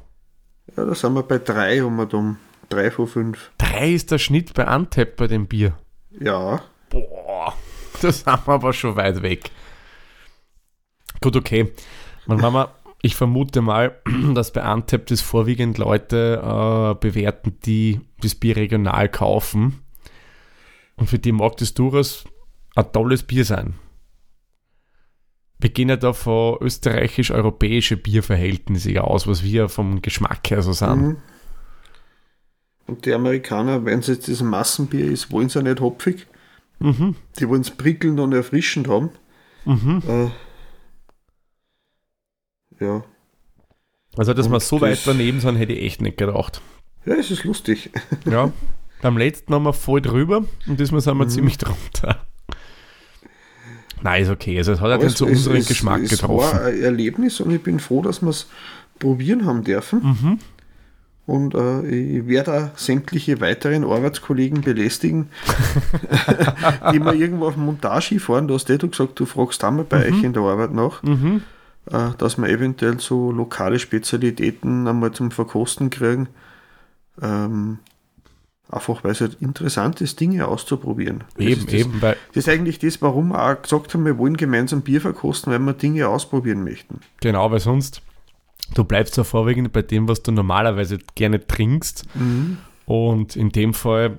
Ja, 0.77 0.85
da 0.87 0.95
sind 0.95 1.13
wir 1.13 1.23
bei 1.23 1.39
drei 1.39 1.85
um 1.85 1.99
und 1.99 2.15
um. 2.15 2.37
Drei 2.71 2.91
von 2.91 3.07
fünf. 3.07 3.51
Drei 3.59 3.93
ist 3.93 4.11
der 4.11 4.19
Schnitt 4.19 4.55
bei 4.55 4.67
Antep 4.67 5.17
bei 5.17 5.27
dem 5.27 5.47
Bier. 5.47 5.77
Ja, 6.19 6.63
Boah, 6.91 7.55
das 8.03 8.27
haben 8.27 8.47
wir 8.47 8.55
aber 8.55 8.73
schon 8.73 8.97
weit 8.97 9.23
weg. 9.23 9.51
Gut, 11.21 11.37
okay. 11.37 11.73
Man, 12.27 12.43
wenn 12.43 12.53
man, 12.53 12.69
ich 13.01 13.17
vermute 13.17 13.63
mal, 13.63 13.97
dass 14.35 14.53
bei 14.53 14.63
Antep 14.63 15.07
das 15.07 15.21
vorwiegend 15.21 15.79
Leute 15.79 16.41
äh, 16.43 16.95
bewerten, 17.01 17.59
die 17.65 18.01
das 18.21 18.35
Bier 18.35 18.57
regional 18.57 19.09
kaufen. 19.09 19.81
Und 20.97 21.09
für 21.09 21.19
die 21.19 21.33
mag 21.33 21.57
das 21.57 21.73
durchaus 21.73 22.25
ein 22.75 22.93
tolles 22.93 23.23
Bier 23.23 23.45
sein. 23.45 23.75
Wir 25.59 25.71
gehen 25.71 25.91
ja 25.91 25.97
da 25.97 26.13
von 26.13 26.59
österreichisch-europäische 26.61 27.97
Bierverhältnisse 27.97 29.03
aus, 29.03 29.27
was 29.27 29.43
wir 29.43 29.69
vom 29.69 30.01
Geschmack 30.03 30.51
her 30.51 30.63
so 30.63 30.73
sind. 30.73 31.03
Mhm. 31.03 31.17
Und 32.87 33.07
die 33.07 33.13
Amerikaner, 33.13 33.85
wenn 33.85 34.01
es 34.01 34.09
jetzt 34.09 34.29
das 34.29 34.43
Massenbier 34.43 35.07
ist, 35.11 35.31
wollen 35.31 35.49
sie 35.49 35.59
ja 35.59 35.63
nicht 35.63 35.81
hopfig. 35.81 36.27
Mhm. 36.81 37.15
Die 37.39 37.49
wollen 37.49 37.61
es 37.61 37.71
prickelnd 37.71 38.19
und 38.21 38.33
erfrischend 38.33 38.89
haben. 38.89 39.11
Mhm. 39.65 40.03
Äh, 40.09 40.31
ja. 42.85 43.05
Also, 44.17 44.35
dass 44.35 44.51
wir 44.51 44.61
so 44.61 44.81
weit 44.81 44.93
das- 44.93 45.05
daneben 45.05 45.41
sind, 45.41 45.57
hätte 45.57 45.73
ich 45.73 45.85
echt 45.85 46.03
nicht 46.03 46.19
gedacht. 46.19 46.61
ja, 47.07 47.15
es 47.15 47.31
ist 47.31 47.45
lustig. 47.45 47.91
Ja. 48.25 48.53
Beim 49.03 49.17
letzten 49.17 49.55
haben 49.55 49.63
wir 49.63 49.73
voll 49.73 50.03
drüber 50.03 50.45
und 50.67 50.81
diesmal 50.81 51.01
sind 51.01 51.17
wir 51.17 51.25
Mhm. 51.25 51.31
ziemlich 51.31 51.59
drunter. 51.59 52.27
Nein, 54.03 54.23
ist 54.23 54.31
okay. 54.31 54.57
Also, 54.59 54.73
es 54.73 54.81
hat 54.81 54.89
ja 54.89 54.95
Aber 54.95 55.05
dann 55.05 55.13
es- 55.13 55.17
zu 55.19 55.27
es- 55.27 55.39
unserem 55.39 55.57
es- 55.59 55.69
Geschmack 55.69 56.03
es 56.03 56.11
getroffen. 56.11 56.37
war 56.59 56.65
ein 56.67 56.83
Erlebnis 56.83 57.41
und 57.41 57.51
ich 57.51 57.63
bin 57.63 57.79
froh, 57.81 58.03
dass 58.03 58.21
wir 58.23 58.29
es 58.31 58.49
probieren 58.99 59.45
haben 59.47 59.63
dürfen. 59.65 60.03
Mhm. 60.03 60.39
Und 61.31 61.55
äh, 61.55 61.87
ich 61.87 62.27
werde 62.27 62.53
auch 62.73 62.79
sämtliche 62.79 63.41
weiteren 63.41 63.85
Arbeitskollegen 63.85 64.63
belästigen, 64.63 65.29
die 66.93 66.99
mal 66.99 67.15
irgendwo 67.15 67.47
auf 67.47 67.57
Montage 67.57 68.19
fahren. 68.19 68.49
Du 68.49 68.55
hast 68.55 68.69
eh 68.69 68.79
du 68.79 68.89
gesagt, 68.89 69.21
du 69.21 69.27
fragst 69.27 69.63
einmal 69.63 69.85
bei 69.85 70.09
euch 70.09 70.23
in 70.25 70.33
der 70.33 70.43
Arbeit 70.43 70.73
nach, 70.73 71.03
Mhm. 71.05 71.43
äh, 71.93 72.09
dass 72.19 72.37
wir 72.37 72.49
eventuell 72.49 72.99
so 72.99 73.31
lokale 73.31 73.79
Spezialitäten 73.79 74.89
einmal 74.89 75.13
zum 75.13 75.31
Verkosten 75.31 75.89
kriegen. 75.91 76.29
Ähm, 77.23 77.79
einfach 78.69 79.05
weil 79.05 79.13
es 79.13 79.21
halt 79.21 79.37
interessant 79.41 80.01
ist, 80.01 80.19
Dinge 80.21 80.49
auszuprobieren. 80.49 81.23
Das 81.37 81.47
Eben, 81.47 81.65
das, 81.67 81.75
eben, 81.75 82.03
weil, 82.03 82.17
Das 82.35 82.47
ist 82.47 82.49
eigentlich 82.49 82.79
das, 82.81 83.01
warum 83.03 83.29
wir 83.29 83.41
auch 83.53 83.63
gesagt 83.63 83.95
haben, 83.95 84.05
wir 84.05 84.19
wollen 84.19 84.37
gemeinsam 84.37 84.83
Bier 84.83 85.01
verkosten, 85.01 85.53
weil 85.53 85.59
wir 85.61 85.75
Dinge 85.75 86.09
ausprobieren 86.09 86.65
möchten. 86.65 87.01
genau, 87.21 87.51
weil 87.51 87.61
sonst, 87.61 88.03
du 88.75 88.85
bleibst 88.85 89.17
ja 89.17 89.25
vorwiegend 89.25 89.73
bei 89.73 89.83
dem, 89.83 90.09
was 90.09 90.23
du 90.23 90.33
normalerweise 90.33 90.99
gerne 91.15 91.47
trinkst. 91.47 92.05
Und 92.87 93.37
in 93.37 93.51
dem 93.51 93.75
Fall, 93.75 94.19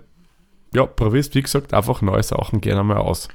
ja, 0.73 0.85
probierst, 0.85 1.35
wie 1.35 1.41
gesagt, 1.41 1.73
einfach 1.73 2.01
neue 2.01 2.23
Sachen 2.23 2.61
gerne 2.61 2.83
mal 2.83 2.97
aus. 2.97 3.27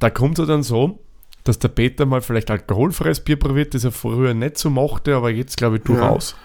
Da 0.00 0.10
kommt 0.10 0.38
es 0.38 0.46
dann 0.46 0.62
so, 0.62 0.98
dass 1.44 1.58
der 1.58 1.68
Peter 1.68 2.06
mal 2.06 2.20
vielleicht 2.20 2.50
alkoholfreies 2.50 3.20
Bier 3.20 3.38
probiert, 3.38 3.74
das 3.74 3.84
er 3.84 3.92
früher 3.92 4.34
nicht 4.34 4.58
so 4.58 4.70
mochte, 4.70 5.14
aber 5.14 5.30
jetzt 5.30 5.56
glaube 5.56 5.76
ich 5.76 5.82
durchaus. 5.82 6.36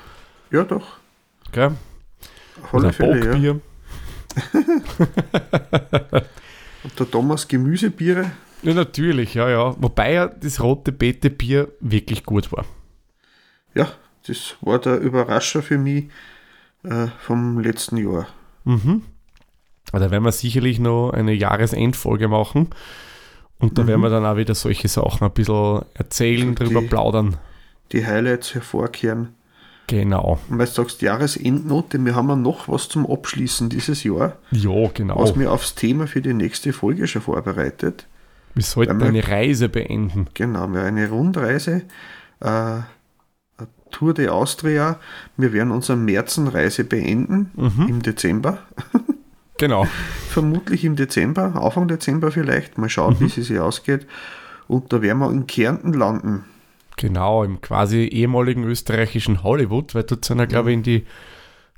Ja, 0.51 0.63
doch. 0.63 0.97
Gell? 1.51 1.71
Auf 2.63 2.73
Also 2.73 2.85
alle 2.85 2.93
Fälle, 2.93 3.19
ja. 3.19 3.31
Bockbier. 3.31 3.61
Und 6.83 6.99
der 6.99 7.11
Thomas 7.11 7.47
Gemüsebiere. 7.47 8.31
Ja, 8.61 8.73
natürlich, 8.73 9.33
ja, 9.33 9.49
ja. 9.49 9.75
Wobei 9.79 10.13
ja 10.13 10.27
das 10.27 10.61
rote 10.61 10.91
Beete-Bier 10.91 11.69
wirklich 11.79 12.23
gut 12.23 12.51
war. 12.51 12.65
Ja, 13.73 13.88
das 14.27 14.55
war 14.62 14.79
der 14.79 14.99
Überrascher 14.99 15.62
für 15.62 15.77
mich 15.77 16.05
äh, 16.84 17.08
vom 17.19 17.60
letzten 17.60 17.97
Jahr. 17.97 18.27
Mhm. 18.65 19.03
Also 19.91 20.05
da 20.05 20.12
werden 20.12 20.23
wir 20.23 20.32
sicherlich 20.32 20.79
noch 20.79 21.12
eine 21.12 21.34
Jahresendfolge 21.34 22.27
machen. 22.27 22.69
Und 23.58 23.77
da 23.77 23.88
werden 23.88 24.01
wir 24.01 24.10
dann 24.10 24.25
auch 24.25 24.38
wieder 24.38 24.55
solche 24.55 24.88
Sachen 24.88 25.25
ein 25.25 25.32
bisschen 25.34 25.82
erzählen, 25.93 26.55
Die- 26.55 26.63
drüber 26.63 26.82
plaudern. 26.82 27.38
Die 27.91 28.05
Highlights 28.05 28.53
hervorkehren. 28.53 29.29
Genau. 29.88 30.39
Und 30.47 30.60
weil 30.60 30.67
du 30.67 30.71
sagst, 30.73 31.01
Jahresendnote, 31.01 31.97
wir 32.05 32.15
haben 32.15 32.29
ja 32.29 32.36
noch 32.36 32.67
was 32.69 32.88
zum 32.88 33.10
Abschließen 33.10 33.67
dieses 33.69 34.03
Jahr, 34.03 34.38
Ja, 34.51 34.88
genau. 34.93 35.19
was 35.19 35.36
mir 35.36 35.51
aufs 35.51 35.73
Thema 35.73 36.05
für 36.05 36.21
die 36.21 36.36
nächste 36.36 36.71
Folge 36.73 37.08
schon 37.08 37.23
vorbereitet. 37.23 38.05
wir 38.53 38.63
sollten 38.63 38.99
wir- 38.99 39.08
eine 39.08 39.27
Reise 39.27 39.67
beenden. 39.69 40.27
Genau, 40.36 40.67
wir 40.71 40.84
eine 40.84 41.10
Rundreise, 41.10 41.82
äh, 42.41 42.79
Tour 43.91 44.13
de 44.13 44.28
Austria. 44.30 45.00
Wir 45.38 45.52
werden 45.54 45.72
unsere 45.72 45.98
Märzenreise 45.98 46.84
beenden 46.84 47.52
Mhm. 47.56 47.88
im 47.88 48.02
Dezember. 48.02 48.60
Genau. 49.58 49.88
Vermutlich 50.30 50.86
im 50.86 50.95
Dezember, 50.95 51.56
Anfang 51.56 51.88
Dezember 51.88 52.32
vielleicht. 52.32 52.78
Mal 52.78 52.89
schauen, 52.89 53.15
mhm. 53.15 53.19
wie 53.22 53.30
sie 53.30 53.41
sich 53.43 53.60
ausgeht. 53.60 54.06
Und 54.67 54.93
da 54.93 55.02
werden 55.02 55.19
wir 55.19 55.32
in 55.32 55.48
Kärnten 55.48 55.93
landen. 55.93 56.45
Genau, 56.98 57.43
im 57.43 57.62
quasi 57.62 58.04
ehemaligen 58.06 58.63
österreichischen 58.63 59.41
Hollywood, 59.41 59.95
weil 59.95 60.04
dort 60.04 60.26
sind 60.26 60.39
ja, 60.39 60.45
glaube 60.45 60.69
ich, 60.72 60.76
in 60.76 60.84
die 60.84 61.06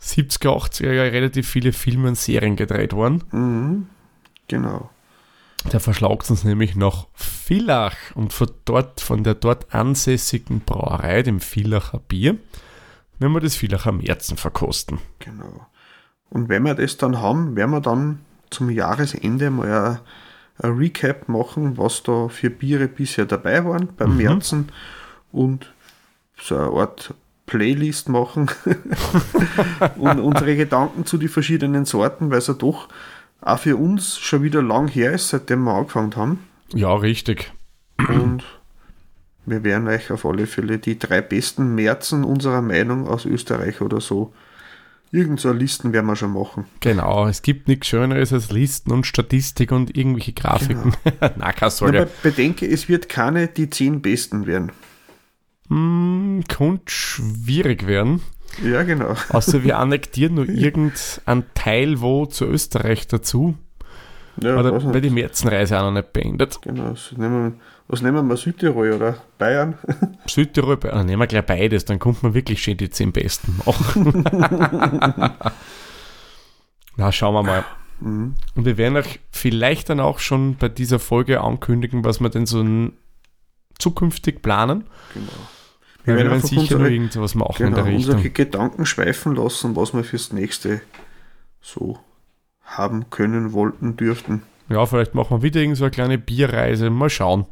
70er, 0.01 0.49
80er 0.49 0.91
Jahre 0.91 1.11
relativ 1.11 1.47
viele 1.47 1.73
Filme 1.73 2.07
und 2.09 2.17
Serien 2.17 2.55
gedreht 2.55 2.93
worden. 2.93 3.23
Mhm. 3.31 3.87
Genau. 4.47 4.89
Der 5.71 5.79
verschlagt 5.79 6.29
uns 6.29 6.43
nämlich 6.43 6.75
nach 6.75 7.07
Villach 7.13 7.95
und 8.15 8.33
von 8.33 8.49
dort, 8.65 9.01
von 9.01 9.23
der 9.23 9.35
dort 9.35 9.73
ansässigen 9.73 10.61
Brauerei, 10.61 11.21
dem 11.21 11.39
Villacher 11.39 11.99
Bier, 11.99 12.37
wenn 13.19 13.31
wir 13.31 13.39
das 13.39 13.55
Villacher 13.55 13.91
Märzen 13.91 14.37
verkosten. 14.37 14.99
Genau. 15.19 15.67
Und 16.29 16.49
wenn 16.49 16.63
wir 16.63 16.73
das 16.73 16.97
dann 16.97 17.19
haben, 17.19 17.55
werden 17.55 17.71
wir 17.71 17.81
dann 17.81 18.19
zum 18.49 18.69
Jahresende 18.69 19.49
mal 19.49 19.99
ein, 19.99 19.99
Recap 20.63 21.27
machen, 21.27 21.77
was 21.79 22.03
da 22.03 22.27
für 22.27 22.51
Biere 22.51 22.87
bisher 22.87 23.25
dabei 23.25 23.65
waren 23.65 23.89
beim 23.97 24.11
mhm. 24.11 24.17
Märzen 24.17 24.69
und 25.31 25.73
so 26.39 26.55
eine 26.55 26.67
Art 26.67 27.15
Playlist 27.47 28.09
machen 28.09 28.51
und 29.97 30.19
unsere 30.19 30.55
Gedanken 30.55 31.05
zu 31.05 31.17
den 31.17 31.29
verschiedenen 31.29 31.85
Sorten, 31.85 32.29
weil 32.29 32.37
es 32.37 32.47
ja 32.47 32.53
doch 32.53 32.89
auch 33.41 33.59
für 33.59 33.75
uns 33.75 34.17
schon 34.17 34.43
wieder 34.43 34.61
lang 34.61 34.87
her 34.87 35.13
ist, 35.13 35.29
seitdem 35.29 35.63
wir 35.63 35.73
angefangen 35.73 36.15
haben. 36.15 36.39
Ja, 36.73 36.93
richtig. 36.93 37.51
Und 37.97 38.43
wir 39.45 39.63
werden 39.63 39.87
euch 39.87 40.11
auf 40.11 40.25
alle 40.25 40.47
Fälle 40.47 40.77
die 40.77 40.97
drei 40.97 41.21
besten 41.21 41.75
Märzen 41.75 42.23
unserer 42.23 42.61
Meinung 42.61 43.07
aus 43.07 43.25
Österreich 43.25 43.81
oder 43.81 43.99
so. 43.99 44.33
Irgend 45.13 45.41
so 45.41 45.51
Listen 45.51 45.91
werden 45.91 46.05
wir 46.05 46.15
schon 46.15 46.31
machen. 46.31 46.65
Genau, 46.79 47.27
es 47.27 47.41
gibt 47.41 47.67
nichts 47.67 47.87
Schöneres 47.87 48.31
als 48.31 48.49
Listen 48.49 48.91
und 48.91 49.05
Statistik 49.05 49.73
und 49.73 49.97
irgendwelche 49.97 50.31
Grafiken. 50.31 50.95
Genau. 51.03 51.33
Na, 51.37 51.51
keine 51.51 51.71
Sorge. 51.71 52.07
bedenke, 52.23 52.65
es 52.65 52.87
wird 52.87 53.09
keine 53.09 53.47
die 53.47 53.69
zehn 53.69 54.01
besten 54.01 54.45
werden. 54.45 54.71
Hm, 55.67 56.43
könnte 56.47 56.83
schwierig 56.87 57.87
werden. 57.87 58.21
Ja, 58.63 58.83
genau. 58.83 59.15
Außer 59.29 59.63
wir 59.63 59.77
annektieren 59.79 60.35
nur 60.35 60.49
irgendeinen 60.49 61.45
Teil 61.53 62.01
wo 62.01 62.25
zu 62.25 62.45
Österreich 62.45 63.07
dazu. 63.07 63.55
Ja, 64.41 64.57
oder 64.57 64.93
weil 64.93 65.01
die 65.01 65.09
Märzenreise 65.09 65.77
auch 65.77 65.83
noch 65.83 65.91
nicht 65.91 66.13
beendet. 66.13 66.59
Genau, 66.61 66.91
was 66.91 67.11
nehmen, 67.17 67.51
wir, 67.51 67.59
was 67.87 68.01
nehmen 68.01 68.27
wir 68.27 68.37
Südtirol 68.37 68.93
oder 68.93 69.17
Bayern? 69.37 69.77
Südtirol, 70.27 70.77
Bayern, 70.77 71.05
nehmen 71.05 71.21
wir 71.21 71.27
gleich 71.27 71.45
beides, 71.45 71.85
dann 71.85 71.99
kommt 71.99 72.23
man 72.23 72.33
wirklich 72.33 72.63
schön 72.63 72.77
die 72.77 72.89
zehn 72.89 73.11
Besten 73.11 73.59
machen. 73.65 74.23
Na, 76.95 77.11
schauen 77.11 77.33
wir 77.33 77.43
mal. 77.43 77.65
Mhm. 77.99 78.35
Und 78.55 78.65
wir 78.65 78.77
werden 78.77 78.97
euch 78.97 79.19
vielleicht 79.31 79.89
dann 79.89 79.99
auch 79.99 80.19
schon 80.19 80.55
bei 80.55 80.69
dieser 80.69 80.99
Folge 80.99 81.41
ankündigen, 81.41 82.03
was 82.03 82.19
wir 82.19 82.29
denn 82.29 82.45
so 82.45 82.63
zukünftig 83.77 84.41
planen. 84.41 84.85
Genau. 85.13 85.31
Wir 86.03 86.15
werden 86.15 86.41
sicher 86.41 86.61
unsere, 86.61 86.89
irgendwas 86.89 87.35
machen 87.35 87.55
genau, 87.57 87.69
in 87.69 87.75
der 87.75 87.85
Richtung. 87.85 88.15
unsere 88.15 88.29
Gedanken 88.31 88.85
schweifen 88.85 89.35
lassen, 89.35 89.75
was 89.75 89.93
wir 89.93 90.03
fürs 90.03 90.33
nächste 90.33 90.81
so 91.61 91.99
haben 92.63 93.09
können, 93.09 93.53
wollten, 93.53 93.97
dürften. 93.97 94.43
Ja, 94.69 94.85
vielleicht 94.85 95.13
machen 95.13 95.37
wir 95.37 95.43
wieder 95.43 95.61
irgend 95.61 95.77
so 95.77 95.83
eine 95.83 95.91
kleine 95.91 96.17
Bierreise. 96.17 96.89
Mal 96.89 97.09
schauen. 97.09 97.45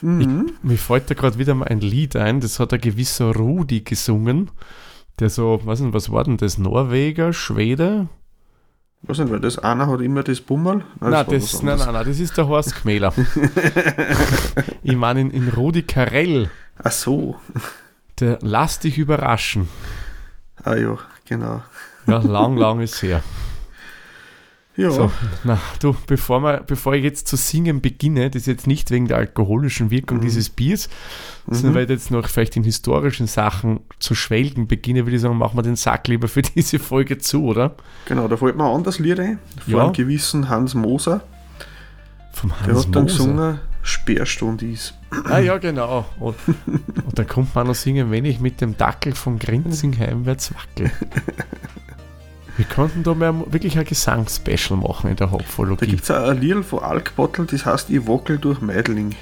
Mhm. 0.00 0.20
Ich, 0.20 0.64
mir 0.64 0.78
fällt 0.78 1.10
da 1.10 1.14
gerade 1.14 1.38
wieder 1.38 1.54
mal 1.54 1.66
ein 1.66 1.80
Lied 1.80 2.16
ein, 2.16 2.40
das 2.40 2.60
hat 2.60 2.72
ein 2.72 2.80
gewisser 2.80 3.34
Rudi 3.34 3.80
gesungen, 3.80 4.50
der 5.18 5.28
so, 5.28 5.60
was, 5.64 5.80
nicht, 5.80 5.92
was 5.92 6.10
war 6.10 6.24
denn 6.24 6.36
das, 6.36 6.58
Norweger, 6.58 7.32
Schwede? 7.32 8.08
Was 9.02 9.18
denn, 9.18 9.30
weil 9.30 9.40
das 9.40 9.58
einer 9.58 9.86
hat 9.88 10.00
immer 10.00 10.22
das 10.22 10.40
Bummel? 10.40 10.84
Nein, 11.00 11.10
nein, 11.10 11.26
das, 11.28 11.62
nein, 11.62 11.78
nein, 11.78 11.92
nein, 11.92 12.06
das 12.06 12.18
ist 12.18 12.36
der 12.36 12.48
Horst 12.48 12.74
Kmäler. 12.76 13.12
ich 14.82 14.96
meine 14.96 15.20
in, 15.20 15.30
in 15.30 15.48
Rudi 15.48 15.82
Karell. 15.82 16.50
Ach 16.82 16.92
so. 16.92 17.36
Der 18.20 18.38
Lass 18.42 18.80
dich 18.80 18.98
überraschen. 18.98 19.68
Ah 20.62 20.74
ja, 20.74 20.98
genau. 21.24 21.62
Ja, 22.06 22.18
lang, 22.18 22.56
lang 22.56 22.80
ist 22.80 23.02
her. 23.02 23.22
Ja. 24.78 24.92
So, 24.92 25.10
na, 25.42 25.58
du, 25.80 25.96
bevor, 26.06 26.40
wir, 26.40 26.62
bevor 26.64 26.94
ich 26.94 27.02
jetzt 27.02 27.26
zu 27.26 27.36
singen 27.36 27.80
beginne, 27.80 28.30
das 28.30 28.42
ist 28.42 28.46
jetzt 28.46 28.66
nicht 28.68 28.92
wegen 28.92 29.08
der 29.08 29.16
alkoholischen 29.16 29.90
Wirkung 29.90 30.18
mhm. 30.18 30.22
dieses 30.22 30.50
Biers, 30.50 30.88
mhm. 31.46 31.54
sondern 31.54 31.74
weil 31.74 31.84
ich 31.84 31.90
jetzt 31.90 32.12
noch 32.12 32.28
vielleicht 32.28 32.56
in 32.56 32.62
historischen 32.62 33.26
Sachen 33.26 33.80
zu 33.98 34.14
schwelgen 34.14 34.68
beginne, 34.68 35.04
würde 35.04 35.16
ich 35.16 35.22
sagen, 35.22 35.36
machen 35.36 35.58
wir 35.58 35.62
den 35.62 35.74
Sack 35.74 36.06
lieber 36.06 36.28
für 36.28 36.42
diese 36.54 36.78
Folge 36.78 37.18
zu, 37.18 37.44
oder? 37.44 37.74
Genau, 38.06 38.28
da 38.28 38.36
fällt 38.36 38.56
mir 38.56 38.72
an 38.72 38.84
das 38.84 39.00
Lied 39.00 39.18
ein, 39.18 39.40
von 39.64 39.74
ja. 39.74 39.82
einem 39.82 39.92
gewissen 39.94 40.48
Hans 40.48 40.74
Moser. 40.74 41.22
Vom 42.32 42.52
Hans 42.52 42.66
Der 42.66 42.76
hat 42.76 42.94
dann 42.94 43.02
Moser. 43.02 43.16
gesungen, 43.16 43.60
Sperrstunde 43.88 44.66
ist. 44.66 44.94
Ah 45.24 45.38
ja, 45.38 45.58
genau. 45.58 46.04
Und, 46.18 46.36
und 46.66 47.18
da 47.18 47.24
kommt 47.24 47.54
man 47.54 47.66
noch 47.66 47.74
singen, 47.74 48.10
wenn 48.10 48.24
ich 48.24 48.40
mit 48.40 48.60
dem 48.60 48.76
Dackel 48.76 49.14
von 49.14 49.38
Grinzing 49.38 49.98
heimwärts 49.98 50.52
wackel. 50.54 50.90
Wir 52.58 52.66
könnten 52.66 53.04
da 53.04 53.14
mal 53.14 53.44
wirklich 53.52 53.78
ein 53.78 53.84
Gesangsspecial 53.84 54.78
machen 54.78 55.10
in 55.10 55.16
der 55.16 55.30
Hopfologie. 55.30 55.86
Da 55.86 55.86
gibt 55.86 56.02
es 56.02 56.10
ein 56.10 56.40
Lied 56.40 56.64
von 56.64 56.80
Alkbottle, 56.80 57.44
das 57.46 57.64
heißt 57.64 57.88
Ich 57.88 58.06
wackel 58.06 58.38
durch 58.38 58.60
Meidling. 58.60 59.14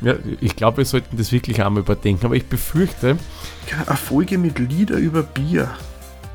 ja, 0.00 0.14
ich 0.40 0.56
glaube, 0.56 0.78
wir 0.78 0.86
sollten 0.86 1.18
das 1.18 1.30
wirklich 1.30 1.62
einmal 1.62 1.82
überdenken, 1.82 2.24
aber 2.24 2.36
ich 2.36 2.46
befürchte. 2.46 3.18
Eine 3.86 3.96
Folge 3.96 4.38
mit 4.38 4.58
Lieder 4.58 4.96
über 4.96 5.22
Bier. 5.22 5.68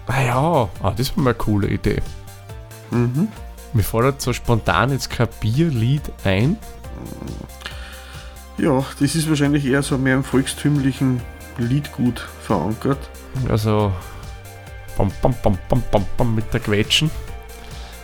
Ah 0.05 0.21
ja, 0.21 0.69
ah, 0.81 0.93
das 0.95 1.09
wäre 1.09 1.21
mal 1.21 1.31
eine 1.31 1.37
coole 1.39 1.67
Idee. 1.67 2.01
Mhm. 2.91 3.27
Mir 3.73 3.83
fordert 3.83 4.21
so 4.21 4.33
spontan 4.33 4.91
jetzt 4.91 5.09
kein 5.09 5.27
Bierlied 5.39 6.01
ein. 6.23 6.57
Ja, 8.57 8.83
das 8.99 9.15
ist 9.15 9.29
wahrscheinlich 9.29 9.65
eher 9.65 9.83
so 9.83 9.97
mehr 9.97 10.15
im 10.15 10.23
volkstümlichen 10.23 11.21
Liedgut 11.57 12.27
verankert. 12.41 13.09
Also 13.47 13.93
bam, 14.97 15.11
bam, 15.21 15.35
bam, 15.41 15.57
bam, 15.69 15.83
bam, 15.91 16.05
bam 16.17 16.35
mit 16.35 16.53
der 16.53 16.59
Quetschen. 16.59 17.11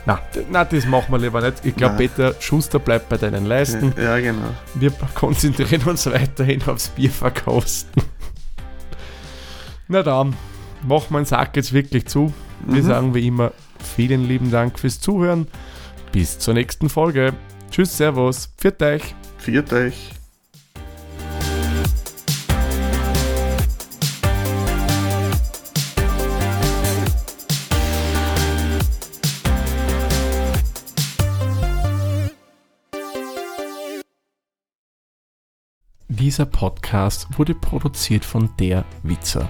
Na, 0.06 0.20
na, 0.52 0.64
das 0.64 0.86
machen 0.86 1.12
wir 1.12 1.18
lieber 1.18 1.42
nicht. 1.42 1.66
Ich 1.66 1.76
glaube, 1.76 1.96
Peter 1.98 2.36
Schuster 2.40 2.78
bleibt 2.78 3.10
bei 3.10 3.18
deinen 3.18 3.46
Leisten. 3.46 3.92
Ja, 3.98 4.18
ja, 4.18 4.32
genau. 4.32 4.50
Wir 4.76 4.92
konzentrieren 5.16 5.82
uns 5.84 6.06
weiterhin 6.06 6.62
aufs 6.68 6.90
Bierverkosten. 6.90 8.04
Na 9.88 10.04
dann, 10.04 10.36
machen 10.88 11.08
wir 11.10 11.22
den 11.22 11.26
Sack 11.26 11.56
jetzt 11.56 11.74
wirklich 11.74 12.06
zu. 12.06 12.34
Wir 12.66 12.84
mhm. 12.84 12.88
sagen 12.88 13.16
wie 13.16 13.28
immer 13.28 13.52
vielen 13.96 14.28
lieben 14.28 14.52
Dank 14.52 14.78
fürs 14.78 15.00
Zuhören. 15.00 15.48
Bis 16.12 16.38
zur 16.38 16.54
nächsten 16.54 16.90
Folge. 16.90 17.34
Tschüss, 17.72 17.98
Servus, 17.98 18.50
pfiat 18.58 18.82
euch. 18.82 19.16
Pfiat 19.40 19.74
euch. 19.74 20.12
Dieser 36.08 36.46
Podcast 36.46 37.28
wurde 37.38 37.54
produziert 37.54 38.26
von 38.26 38.50
der 38.60 38.84
Witzer. 39.04 39.50